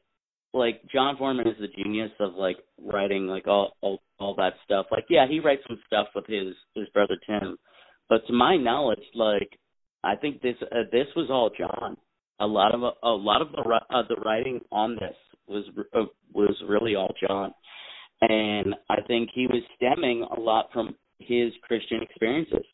like 0.54 0.82
Jon 0.92 1.18
Foreman 1.18 1.48
is 1.48 1.56
a 1.62 1.84
genius 1.84 2.12
of 2.20 2.34
like 2.36 2.58
writing 2.82 3.28
like 3.28 3.48
all 3.48 3.74
all 3.82 4.02
all 4.20 4.36
that 4.36 4.54
stuff. 4.64 4.88
Like 4.92 5.06
yeah, 5.10 5.28
he 5.30 5.40
writes 5.40 5.62
some 5.68 5.80
stuff 5.86 6.08
with 6.16 6.26
his 6.28 6.56
his 6.76 6.88
brother 6.90 7.18
Tim, 7.28 7.58
but 8.10 8.26
to 8.28 8.34
my 8.34 8.58
knowledge, 8.58 9.04
like 9.14 9.60
I 10.04 10.16
think 10.16 10.42
this 10.42 10.56
uh, 10.62 10.84
this 10.92 11.08
was 11.16 11.30
all 11.30 11.52
John. 11.58 11.98
A 12.40 12.46
lot 12.46 12.74
of 12.74 12.82
a 12.82 13.10
lot 13.10 13.42
of 13.42 13.52
the 13.52 13.62
uh, 13.62 14.04
the 14.08 14.16
writing 14.24 14.62
on 14.72 14.96
this 14.96 15.16
was 15.48 15.66
uh, 15.94 16.04
was 16.36 16.56
really 16.68 16.96
all 16.96 17.14
Jon, 17.20 17.54
and 18.22 18.76
I 18.90 19.02
think 19.08 19.30
he 19.34 19.48
was 19.48 19.64
stemming 19.76 20.26
a 20.36 20.40
lot 20.40 20.70
from 20.74 20.96
his 21.20 21.54
Christian 21.64 22.02
experiences. 22.02 22.66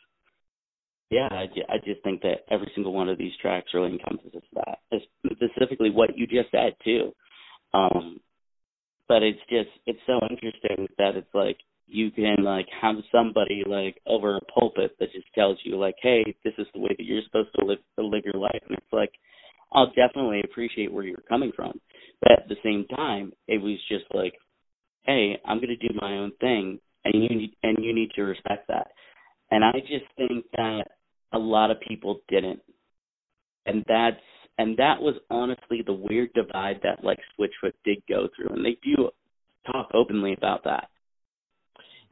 Yeah, 1.10 1.28
I, 1.30 1.48
I 1.70 1.78
just 1.84 2.02
think 2.04 2.22
that 2.22 2.46
every 2.50 2.72
single 2.74 2.94
one 2.94 3.10
of 3.10 3.18
these 3.18 3.34
tracks 3.42 3.74
really 3.74 3.92
encompasses 3.92 4.44
that, 4.54 4.80
specifically 5.26 5.90
what 5.90 6.18
you 6.18 6.26
just 6.26 6.52
said 6.52 6.74
too. 6.84 7.12
Um, 7.74 8.20
but 9.08 9.24
it's 9.24 9.40
just 9.50 9.70
it's 9.86 10.00
so 10.08 10.20
interesting 10.30 10.88
that 10.98 11.18
it's 11.18 11.34
like 11.34 11.58
you 11.86 12.12
can 12.12 12.38
like 12.44 12.68
have 12.82 12.96
somebody 13.12 13.64
like 13.68 14.00
over 14.08 14.38
a 14.38 14.42
pulpit 14.58 14.96
that 15.00 15.12
just 15.12 15.28
tells 15.36 15.58
you 15.66 15.78
like, 15.78 15.96
hey, 16.02 16.24
this 16.46 16.54
is 16.58 16.68
the 16.74 16.80
way 16.80 16.96
that 16.98 17.04
you're 17.04 17.22
supposed 17.26 17.50
to 17.60 17.66
live 17.66 17.80
to 18.00 18.06
live 18.06 18.24
your 18.24 18.42
life, 18.42 18.62
and 18.70 18.78
it's 18.78 18.94
like 18.94 19.12
I'll 19.74 19.92
definitely 19.94 20.42
appreciate 20.44 20.92
where 20.92 21.04
you're 21.04 21.24
coming 21.30 21.52
from, 21.56 21.80
but 22.22 22.32
at 22.34 22.50
the 22.50 22.58
same 22.64 22.86
time, 22.96 23.32
it 23.48 23.62
was 23.62 23.78
just 23.90 24.06
like, 24.14 24.34
hey, 25.04 25.40
I'm 25.46 25.60
gonna 25.60 25.78
do 25.78 25.90
my 26.00 26.18
own 26.18 26.32
thing, 26.40 26.80
and 27.06 27.14
you 27.14 27.30
need 27.30 27.56
and 27.64 27.84
you 27.84 27.94
need 27.94 28.12
to 28.16 28.24
respect 28.24 28.68
that. 28.68 28.88
And 29.50 29.64
I 29.64 29.74
just 29.82 30.06
think 30.18 30.46
that 30.56 30.86
a 31.34 31.40
lot 31.40 31.72
of 31.72 31.80
people 31.82 32.22
didn't. 32.30 32.62
And 33.66 33.84
that's 33.88 34.18
and 34.58 34.78
that 34.78 35.02
was 35.02 35.16
honestly 35.30 35.82
the 35.86 35.94
weird 35.94 36.32
divide 36.34 36.80
that 36.84 37.04
like 37.04 37.20
Switchfoot 37.40 37.74
did 37.86 38.02
go 38.10 38.28
through 38.36 38.56
and 38.56 38.66
they 38.66 38.78
do 38.84 39.10
talk 39.72 39.90
openly 39.94 40.34
about 40.34 40.64
that. 40.66 40.90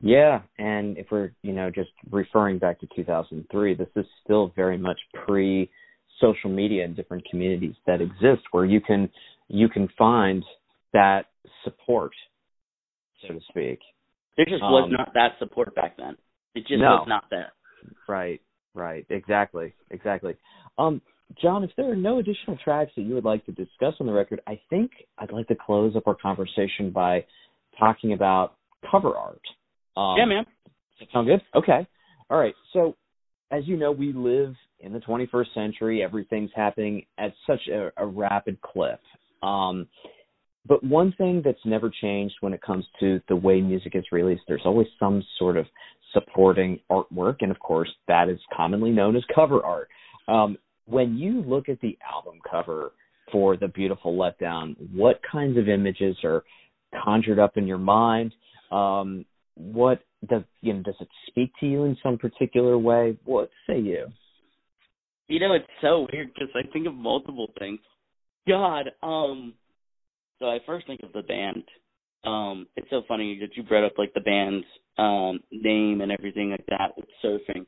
Yeah, 0.02 0.42
and 0.58 0.98
if 0.98 1.08
we're, 1.12 1.32
you 1.42 1.52
know, 1.52 1.70
just 1.70 1.90
referring 2.10 2.58
back 2.58 2.80
to 2.80 2.88
2003, 2.96 3.74
this 3.74 3.90
is 3.98 4.06
still 4.24 4.54
very 4.56 4.78
much 4.78 4.98
pre 5.26 5.70
social 6.20 6.50
media 6.50 6.86
and 6.86 6.96
different 6.96 7.24
communities 7.30 7.76
that 7.88 8.02
exist 8.02 8.44
where 8.52 8.66
you 8.66 8.82
can 8.82 9.10
you 9.48 9.68
can 9.68 9.88
find 9.98 10.44
that 10.94 11.26
support, 11.64 12.12
so 13.22 13.34
to 13.34 13.40
speak. 13.50 13.80
There 14.38 14.46
just 14.46 14.64
um, 14.64 14.72
was 14.72 14.92
not 14.92 15.14
that 15.14 15.34
support 15.40 15.76
back 15.76 15.98
then. 15.98 16.16
It 16.56 16.62
just 16.62 16.80
no. 16.80 16.98
was 16.98 17.06
not 17.08 17.26
there. 17.30 17.52
Right. 18.08 18.42
Right. 18.74 19.06
Exactly. 19.10 19.74
Exactly. 19.92 20.36
Um, 20.78 21.02
John, 21.42 21.64
if 21.64 21.72
there 21.78 21.92
are 21.92 21.96
no 21.96 22.20
additional 22.20 22.58
tracks 22.64 22.92
that 22.96 23.04
you 23.04 23.14
would 23.14 23.26
like 23.26 23.46
to 23.46 23.52
discuss 23.52 23.96
on 24.00 24.08
the 24.08 24.14
record, 24.14 24.42
I 24.48 24.60
think 24.70 24.92
I'd 25.18 25.32
like 25.32 25.48
to 25.48 25.56
close 25.56 25.96
up 25.96 26.08
our 26.08 26.16
conversation 26.16 26.92
by 26.92 27.26
talking 27.78 28.14
about 28.14 28.56
cover 28.90 29.16
art. 29.16 29.42
Um, 29.96 30.16
yeah, 30.18 30.26
man. 30.26 30.46
Sound 31.14 31.28
good? 31.28 31.42
Okay. 31.56 31.88
All 32.30 32.40
right. 32.40 32.56
So, 32.74 32.96
as 33.52 33.64
you 33.68 33.78
know, 33.78 33.92
we 33.92 34.14
live 34.14 34.54
in 34.80 34.94
the 34.94 35.00
21st 35.00 35.54
century. 35.54 36.04
Everything's 36.04 36.52
happening 36.56 37.06
at 37.18 37.34
such 37.48 37.62
a, 37.72 37.92
a 37.98 38.06
rapid 38.06 38.60
clip. 38.62 39.00
Um, 39.44 39.88
but 40.68 40.84
one 40.84 41.14
thing 41.18 41.42
that's 41.44 41.58
never 41.66 41.92
changed 42.02 42.36
when 42.42 42.54
it 42.54 42.62
comes 42.62 42.86
to 43.00 43.20
the 43.28 43.36
way 43.36 43.62
music 43.62 43.94
is 43.96 44.04
released, 44.12 44.42
there's 44.48 44.62
always 44.66 44.88
some 45.00 45.24
sort 45.38 45.58
of 45.58 45.66
supporting 46.14 46.80
artwork, 46.92 47.38
and 47.42 47.52
of 47.52 47.60
course, 47.60 47.90
that 48.08 48.30
is 48.30 48.40
commonly 48.56 48.92
known 48.92 49.16
as 49.16 49.24
cover 49.34 49.64
art. 49.64 49.88
Um, 50.28 50.58
when 50.86 51.18
you 51.18 51.42
look 51.42 51.70
at 51.70 51.80
the 51.82 51.98
album 52.12 52.40
cover 52.50 52.92
for 53.32 53.58
The 53.58 53.68
Beautiful 53.68 54.18
Letdown, 54.18 54.76
what 54.94 55.20
kinds 55.30 55.58
of 55.58 55.70
images 55.70 56.18
are 56.24 56.44
conjured 57.04 57.40
up 57.40 57.58
in 57.58 57.68
your 57.68 57.78
mind? 57.78 58.34
Um, 58.72 59.26
what 59.56 60.00
does 60.28 60.44
you 60.62 60.74
know 60.74 60.84
does 60.84 60.96
it 61.00 61.08
speak 61.28 61.52
to 61.60 61.66
you 61.66 61.84
in 61.84 61.98
some 62.02 62.18
particular 62.18 62.78
way? 62.78 63.18
What 63.26 63.50
say 63.68 63.80
you? 63.80 64.08
You 65.30 65.40
know, 65.40 65.54
it's 65.54 65.66
so 65.80 66.08
weird 66.12 66.34
because 66.34 66.50
I 66.56 66.68
think 66.74 66.88
of 66.88 66.96
multiple 66.96 67.48
things. 67.60 67.80
God, 68.48 68.90
um, 69.04 69.54
so 70.40 70.48
I 70.48 70.58
first 70.66 70.88
think 70.88 71.02
of 71.04 71.14
the 71.14 71.22
band. 71.22 71.64
Um, 72.26 72.68
it's 72.76 72.90
so 72.90 73.04
funny 73.08 73.38
that 73.40 73.56
you 73.56 73.62
brought 73.62 73.86
up 73.86 73.94
like 73.98 74.14
the 74.14 74.22
band's 74.22 74.66
um 74.98 75.40
name 75.52 76.02
and 76.02 76.12
everything 76.12 76.50
like 76.50 76.66
that 76.68 76.98
with 76.98 77.06
surfing. 77.24 77.66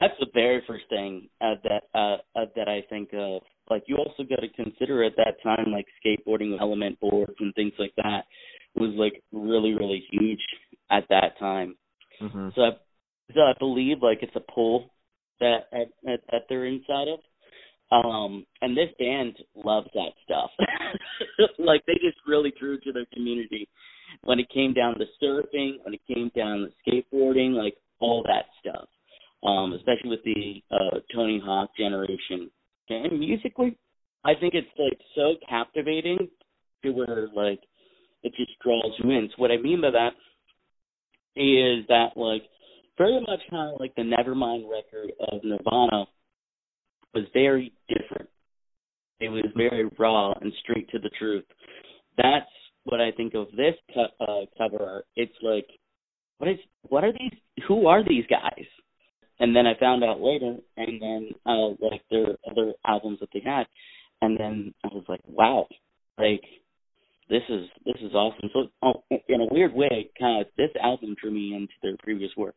That's 0.00 0.14
the 0.18 0.26
very 0.34 0.62
first 0.66 0.84
thing 0.88 1.28
uh, 1.40 1.54
that 1.64 1.82
uh, 1.94 2.16
uh 2.38 2.46
that 2.56 2.66
I 2.66 2.82
think 2.88 3.10
of. 3.12 3.42
Like 3.68 3.84
you 3.86 3.96
also 3.96 4.22
got 4.22 4.40
to 4.40 4.48
consider 4.64 5.04
at 5.04 5.16
that 5.16 5.42
time 5.42 5.72
like 5.72 5.86
skateboarding 6.04 6.52
with 6.52 6.60
element 6.62 6.98
boards 6.98 7.36
and 7.40 7.54
things 7.54 7.74
like 7.78 7.92
that 7.96 8.22
was 8.74 8.94
like 8.96 9.22
really 9.32 9.74
really 9.74 10.02
huge 10.10 10.40
at 10.90 11.04
that 11.10 11.38
time. 11.38 11.76
Mm-hmm. 12.22 12.48
So 12.54 12.62
I 12.62 12.70
so 13.34 13.40
I 13.40 13.52
believe 13.58 13.98
like 14.00 14.22
it's 14.22 14.34
a 14.34 14.52
pull 14.52 14.90
that 15.40 15.68
at, 15.72 15.88
at, 16.10 16.20
that 16.30 16.42
they're 16.48 16.66
inside 16.66 17.08
of. 17.08 17.20
Um, 17.92 18.44
and 18.62 18.76
this 18.76 18.88
band 18.98 19.36
loves 19.54 19.88
that 19.94 20.12
stuff. 20.24 20.50
like 21.58 21.82
they 21.86 21.94
just 21.94 22.18
really 22.26 22.52
drew 22.58 22.80
to 22.80 22.92
their 22.92 23.06
community 23.12 23.68
when 24.24 24.40
it 24.40 24.48
came 24.52 24.72
down 24.72 24.98
to 24.98 25.04
surfing, 25.22 25.74
when 25.84 25.94
it 25.94 26.00
came 26.12 26.30
down 26.36 26.68
to 26.68 26.90
skateboarding, 26.90 27.52
like 27.52 27.76
all 28.00 28.24
that 28.24 28.46
stuff. 28.60 28.88
Um, 29.44 29.74
especially 29.74 30.10
with 30.10 30.24
the 30.24 30.62
uh 30.72 30.98
Tony 31.14 31.40
Hawk 31.44 31.70
generation. 31.78 32.50
And 32.88 33.20
musically, 33.20 33.78
I 34.24 34.32
think 34.34 34.54
it's 34.54 34.66
like 34.78 34.98
so 35.14 35.34
captivating 35.48 36.28
to 36.82 36.90
where 36.90 37.28
like 37.34 37.60
it 38.22 38.32
just 38.36 38.58
draws 38.62 38.92
you 38.98 39.10
in. 39.10 39.28
So 39.30 39.34
what 39.36 39.52
I 39.52 39.58
mean 39.58 39.80
by 39.80 39.90
that 39.90 40.14
is 41.36 41.86
that 41.88 42.16
like 42.16 42.42
very 42.98 43.20
much 43.20 43.40
kind 43.50 43.74
of 43.74 43.80
like 43.80 43.94
the 43.94 44.02
Nevermind 44.02 44.68
record 44.70 44.95
of 45.36 45.44
Nirvana 45.44 46.06
was 47.14 47.24
very 47.32 47.72
different. 47.88 48.28
It 49.20 49.28
was 49.28 49.44
very 49.56 49.88
raw 49.98 50.32
and 50.40 50.52
straight 50.62 50.88
to 50.90 50.98
the 50.98 51.10
truth. 51.18 51.44
That's 52.16 52.46
what 52.84 53.00
I 53.00 53.10
think 53.12 53.34
of 53.34 53.48
this 53.52 53.74
co- 53.94 54.24
uh, 54.24 54.46
cover 54.58 54.82
art. 54.84 55.06
It's 55.16 55.32
like, 55.42 55.66
what 56.38 56.50
is, 56.50 56.58
what 56.82 57.04
are 57.04 57.12
these? 57.12 57.64
Who 57.66 57.86
are 57.86 58.06
these 58.06 58.24
guys? 58.28 58.66
And 59.38 59.54
then 59.54 59.66
I 59.66 59.78
found 59.78 60.04
out 60.04 60.20
later, 60.20 60.56
and 60.76 61.00
then 61.00 61.30
uh, 61.44 61.68
like 61.80 62.02
their 62.10 62.36
other 62.50 62.72
albums 62.86 63.20
that 63.20 63.28
they 63.32 63.42
had, 63.44 63.66
and 64.22 64.38
then 64.38 64.74
I 64.84 64.88
was 64.88 65.04
like, 65.08 65.20
wow, 65.26 65.66
like 66.18 66.42
this 67.28 67.42
is 67.48 67.66
this 67.84 67.96
is 68.02 68.14
awesome. 68.14 68.50
So 68.52 68.68
oh, 68.82 69.02
in 69.28 69.40
a 69.40 69.52
weird 69.52 69.74
way, 69.74 70.10
kind 70.18 70.40
of 70.40 70.46
this 70.56 70.70
album 70.82 71.16
drew 71.20 71.30
me 71.30 71.54
into 71.54 71.72
their 71.82 71.96
previous 72.02 72.30
work. 72.36 72.54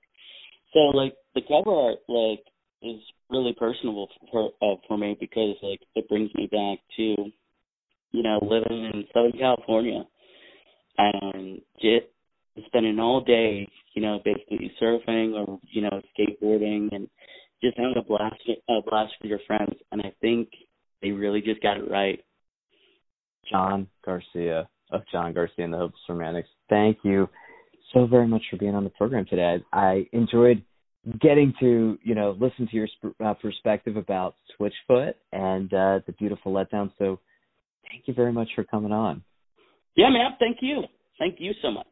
So 0.74 0.80
like 0.80 1.16
the 1.36 1.42
cover 1.42 1.74
art 1.74 2.00
like 2.08 2.44
is 2.82 3.02
really 3.30 3.56
personable 3.58 4.08
for 4.32 4.52
uh, 4.62 4.76
for 4.88 4.98
me 4.98 5.18
because 5.20 5.56
like 5.62 5.82
it 5.96 6.08
brings 6.08 6.34
me 6.36 6.48
back 6.52 6.80
to 6.98 7.32
you 8.12 8.24
know 8.24 8.40
living 8.42 8.86
in 8.94 9.06
Southern 9.14 9.40
California 9.40 10.04
and 10.98 11.62
just 11.82 12.06
spending 12.68 13.00
all 13.00 13.22
day 13.22 13.68
you 13.94 14.02
know 14.02 14.20
basically 14.24 14.72
surfing 14.82 15.34
or 15.34 15.60
you 15.72 15.82
know 15.82 16.02
skateboarding 16.18 16.94
and 16.94 17.08
just 17.62 17.78
having 17.78 17.96
a 17.98 18.04
blast 18.04 18.36
a 18.48 18.82
blast 18.90 19.14
with 19.22 19.30
your 19.30 19.40
friends 19.48 19.76
and 19.92 20.02
I 20.02 20.14
think 20.22 20.50
they 21.02 21.12
really 21.12 21.42
just 21.42 21.62
got 21.62 21.78
it 21.78 21.90
right. 21.90 22.20
John 23.50 23.88
Garcia 24.06 24.68
of 24.92 25.02
John 25.12 25.34
Garcia 25.34 25.66
and 25.66 25.74
the 25.74 25.78
Hopeless 25.78 26.02
Romantics. 26.08 26.50
Thank 26.70 26.98
you 27.04 27.30
so 27.94 28.06
very 28.06 28.28
much 28.28 28.44
for 28.50 28.58
being 28.58 28.76
on 28.76 28.84
the 28.84 28.90
program 28.92 29.26
today. 29.26 29.64
I, 29.72 30.06
enjoyed 30.12 30.64
getting 31.22 31.54
to 31.60 31.98
you 32.04 32.16
know 32.16 32.36
listen 32.40 32.68
to 32.68 32.76
your 32.76 32.88
uh, 33.24 33.34
perspective 33.36 33.96
about 33.96 34.36
Switchfoot 34.60 35.14
and 35.32 35.74
uh, 35.74 36.00
the 36.06 36.14
beautiful 36.18 36.54
letdown. 36.54 36.92
So 37.00 37.20
thank 37.90 38.08
you 38.08 38.14
very 38.14 38.32
much 38.32 38.50
for 38.56 38.64
coming 38.64 38.92
on. 38.92 39.24
Yeah, 39.96 40.10
man. 40.10 40.32
Thank 40.40 40.58
you. 40.62 40.84
Thank 41.18 41.36
you 41.40 41.52
so 41.62 41.72
much. 41.72 41.88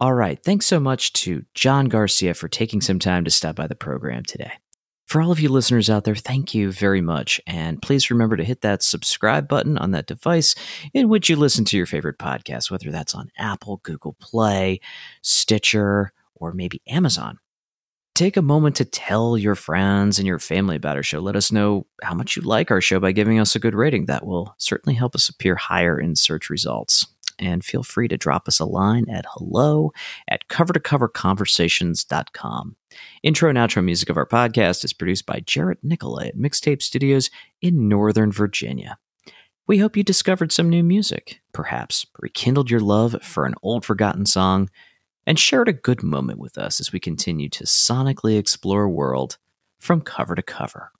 All 0.00 0.14
right. 0.14 0.42
Thanks 0.42 0.66
so 0.66 0.80
much 0.80 1.12
to 1.14 1.44
John 1.54 1.86
Garcia 1.86 2.34
for 2.34 2.48
taking 2.48 2.80
some 2.80 2.98
time 2.98 3.24
to 3.24 3.30
stop 3.30 3.54
by 3.56 3.66
the 3.66 3.74
program 3.74 4.24
today. 4.24 4.52
For 5.06 5.20
all 5.20 5.30
of 5.30 5.40
you 5.40 5.48
listeners 5.48 5.90
out 5.90 6.04
there, 6.04 6.14
thank 6.14 6.54
you 6.54 6.72
very 6.72 7.00
much. 7.00 7.40
And 7.46 7.82
please 7.82 8.10
remember 8.10 8.36
to 8.36 8.44
hit 8.44 8.62
that 8.62 8.82
subscribe 8.82 9.46
button 9.46 9.76
on 9.78 9.90
that 9.92 10.06
device 10.06 10.54
in 10.94 11.08
which 11.08 11.28
you 11.28 11.36
listen 11.36 11.64
to 11.66 11.76
your 11.76 11.86
favorite 11.86 12.18
podcast, 12.18 12.70
whether 12.70 12.90
that's 12.90 13.14
on 13.14 13.30
Apple, 13.36 13.80
Google 13.82 14.16
Play, 14.20 14.80
Stitcher, 15.20 16.12
or 16.34 16.52
maybe 16.52 16.80
Amazon. 16.88 17.38
Take 18.14 18.36
a 18.36 18.42
moment 18.42 18.76
to 18.76 18.84
tell 18.84 19.38
your 19.38 19.54
friends 19.54 20.18
and 20.18 20.26
your 20.26 20.38
family 20.38 20.76
about 20.76 20.96
our 20.96 21.02
show. 21.02 21.20
Let 21.20 21.34
us 21.34 21.50
know 21.50 21.86
how 22.02 22.12
much 22.14 22.36
you 22.36 22.42
like 22.42 22.70
our 22.70 22.82
show 22.82 23.00
by 23.00 23.12
giving 23.12 23.38
us 23.38 23.56
a 23.56 23.58
good 23.58 23.74
rating. 23.74 24.04
That 24.04 24.26
will 24.26 24.54
certainly 24.58 24.94
help 24.94 25.14
us 25.14 25.30
appear 25.30 25.56
higher 25.56 25.98
in 25.98 26.14
search 26.14 26.50
results 26.50 27.06
and 27.38 27.64
feel 27.64 27.82
free 27.82 28.08
to 28.08 28.18
drop 28.18 28.48
us 28.48 28.60
a 28.60 28.66
line 28.66 29.08
at 29.08 29.24
hello 29.30 29.94
at 30.28 30.46
cover2coverconversations.com. 30.48 32.76
Intro 33.22 33.48
and 33.48 33.56
outro 33.56 33.82
music 33.82 34.10
of 34.10 34.18
our 34.18 34.26
podcast 34.26 34.84
is 34.84 34.92
produced 34.92 35.24
by 35.24 35.40
Jarrett 35.40 35.78
Nicolay 35.82 36.28
at 36.28 36.36
Mixtape 36.36 36.82
Studios 36.82 37.30
in 37.62 37.88
Northern 37.88 38.30
Virginia. 38.30 38.98
We 39.66 39.78
hope 39.78 39.96
you 39.96 40.02
discovered 40.02 40.52
some 40.52 40.68
new 40.68 40.82
music, 40.82 41.40
perhaps 41.54 42.04
rekindled 42.18 42.70
your 42.70 42.80
love 42.80 43.16
for 43.22 43.46
an 43.46 43.54
old 43.62 43.86
forgotten 43.86 44.26
song, 44.26 44.68
and 45.26 45.38
shared 45.38 45.68
a 45.68 45.72
good 45.72 46.02
moment 46.02 46.38
with 46.38 46.58
us 46.58 46.80
as 46.80 46.92
we 46.92 47.00
continue 47.00 47.48
to 47.48 47.64
sonically 47.64 48.38
explore 48.38 48.84
a 48.84 48.90
world 48.90 49.38
from 49.80 50.00
cover 50.00 50.34
to 50.34 50.42
cover. 50.42 50.90